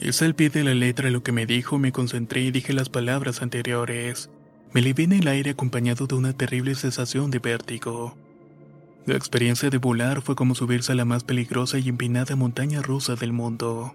Es 0.00 0.22
al 0.22 0.34
pie 0.34 0.50
de 0.50 0.64
la 0.64 0.74
letra 0.74 1.10
lo 1.10 1.22
que 1.22 1.32
me 1.32 1.46
dijo, 1.46 1.78
me 1.78 1.92
concentré 1.92 2.42
y 2.42 2.50
dije 2.50 2.72
las 2.72 2.88
palabras 2.88 3.42
anteriores. 3.42 4.28
Me 4.72 4.82
levé 4.82 5.04
en 5.04 5.12
el 5.12 5.28
aire 5.28 5.50
acompañado 5.50 6.06
de 6.06 6.16
una 6.16 6.32
terrible 6.32 6.74
sensación 6.74 7.30
de 7.30 7.38
vértigo. 7.38 8.16
La 9.06 9.14
experiencia 9.14 9.70
de 9.70 9.78
volar 9.78 10.20
fue 10.20 10.34
como 10.34 10.54
subirse 10.54 10.92
a 10.92 10.94
la 10.94 11.04
más 11.04 11.24
peligrosa 11.24 11.78
y 11.78 11.88
empinada 11.88 12.36
montaña 12.36 12.82
rusa 12.82 13.14
del 13.14 13.32
mundo. 13.32 13.94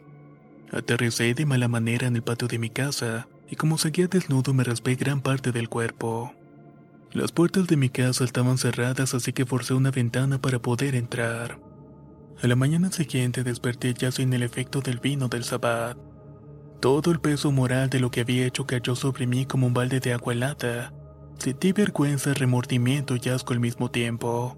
Aterricé 0.72 1.34
de 1.34 1.46
mala 1.46 1.68
manera 1.68 2.08
en 2.08 2.16
el 2.16 2.22
patio 2.22 2.48
de 2.48 2.60
mi 2.60 2.70
casa, 2.70 3.28
y 3.50 3.56
como 3.56 3.78
seguía 3.78 4.08
desnudo 4.08 4.54
me 4.54 4.64
raspé 4.64 4.96
gran 4.96 5.22
parte 5.22 5.52
del 5.52 5.68
cuerpo. 5.68 6.34
Las 7.12 7.32
puertas 7.32 7.68
de 7.68 7.76
mi 7.76 7.90
casa 7.90 8.24
estaban 8.24 8.58
cerradas, 8.58 9.16
así 9.16 9.34
que 9.34 9.48
forcé 9.48 9.74
una 9.74 9.90
ventana 9.92 10.40
para 10.40 10.60
poder 10.60 10.94
entrar. 10.94 11.60
A 12.42 12.48
la 12.48 12.56
mañana 12.56 12.90
siguiente 12.90 13.44
desperté 13.44 13.94
ya 13.94 14.14
sin 14.14 14.32
el 14.32 14.44
efecto 14.44 14.80
del 14.80 15.00
vino 15.00 15.28
del 15.28 15.44
sabbat. 15.44 15.98
Todo 16.80 17.12
el 17.12 17.20
peso 17.20 17.52
moral 17.52 17.90
de 17.90 18.00
lo 18.00 18.12
que 18.12 18.22
había 18.22 18.46
hecho 18.46 18.66
cayó 18.66 18.96
sobre 18.96 19.28
mí 19.28 19.46
como 19.46 19.68
un 19.68 19.74
balde 19.74 20.00
de 20.00 20.14
agua 20.14 20.32
helada. 20.32 20.94
Sentí 21.38 21.74
vergüenza, 21.74 22.34
remordimiento 22.34 23.18
y 23.22 23.28
asco 23.28 23.52
al 23.52 23.60
mismo 23.60 23.92
tiempo. 23.92 24.58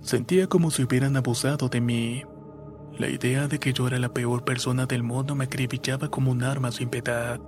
Sentía 0.00 0.48
como 0.48 0.72
si 0.72 0.82
hubieran 0.82 1.16
abusado 1.16 1.68
de 1.68 1.80
mí. 1.80 2.24
La 2.98 3.08
idea 3.08 3.46
de 3.46 3.60
que 3.60 3.72
yo 3.72 3.86
era 3.86 4.00
la 4.00 4.12
peor 4.12 4.44
persona 4.44 4.86
del 4.86 5.04
mundo 5.04 5.36
me 5.36 5.44
acribillaba 5.44 6.10
como 6.10 6.32
un 6.32 6.42
arma 6.42 6.72
sin 6.72 6.88
piedad. 6.88 7.40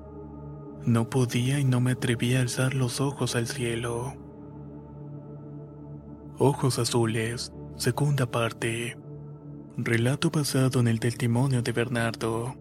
No 0.85 1.11
podía 1.11 1.59
y 1.59 1.65
no 1.65 1.81
me 1.81 1.93
atrevía 1.93 2.39
a 2.39 2.43
alzar 2.43 2.75
los 2.75 3.01
ojos 3.01 3.35
al 3.35 3.49
cielo. 3.49 4.15
Ojos 6.39 6.79
azules, 6.79 7.53
segunda 7.77 8.27
parte. 8.27 8.97
Relato 9.77 10.31
basado 10.31 10.79
en 10.79 10.87
el 10.87 11.01
testimonio 11.01 11.61
de 11.61 11.73
Bernardo, 11.73 12.55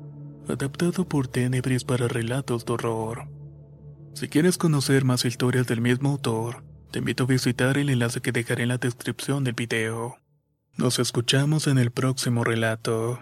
adaptado 0.47 1.07
por 1.07 1.27
Tenebris 1.27 1.83
para 1.83 2.07
relatos 2.07 2.65
de 2.65 2.73
horror. 2.73 3.27
Si 4.15 4.27
quieres 4.27 4.57
conocer 4.57 5.05
más 5.05 5.23
historias 5.23 5.67
del 5.67 5.79
mismo 5.79 6.09
autor, 6.09 6.63
te 6.89 6.99
invito 6.99 7.25
a 7.25 7.27
visitar 7.27 7.77
el 7.77 7.91
enlace 7.91 8.19
que 8.19 8.31
dejaré 8.31 8.63
en 8.63 8.69
la 8.69 8.79
descripción 8.79 9.43
del 9.43 9.53
video. 9.53 10.17
Nos 10.75 10.97
escuchamos 10.97 11.67
en 11.67 11.77
el 11.77 11.91
próximo 11.91 12.43
relato. 12.43 13.21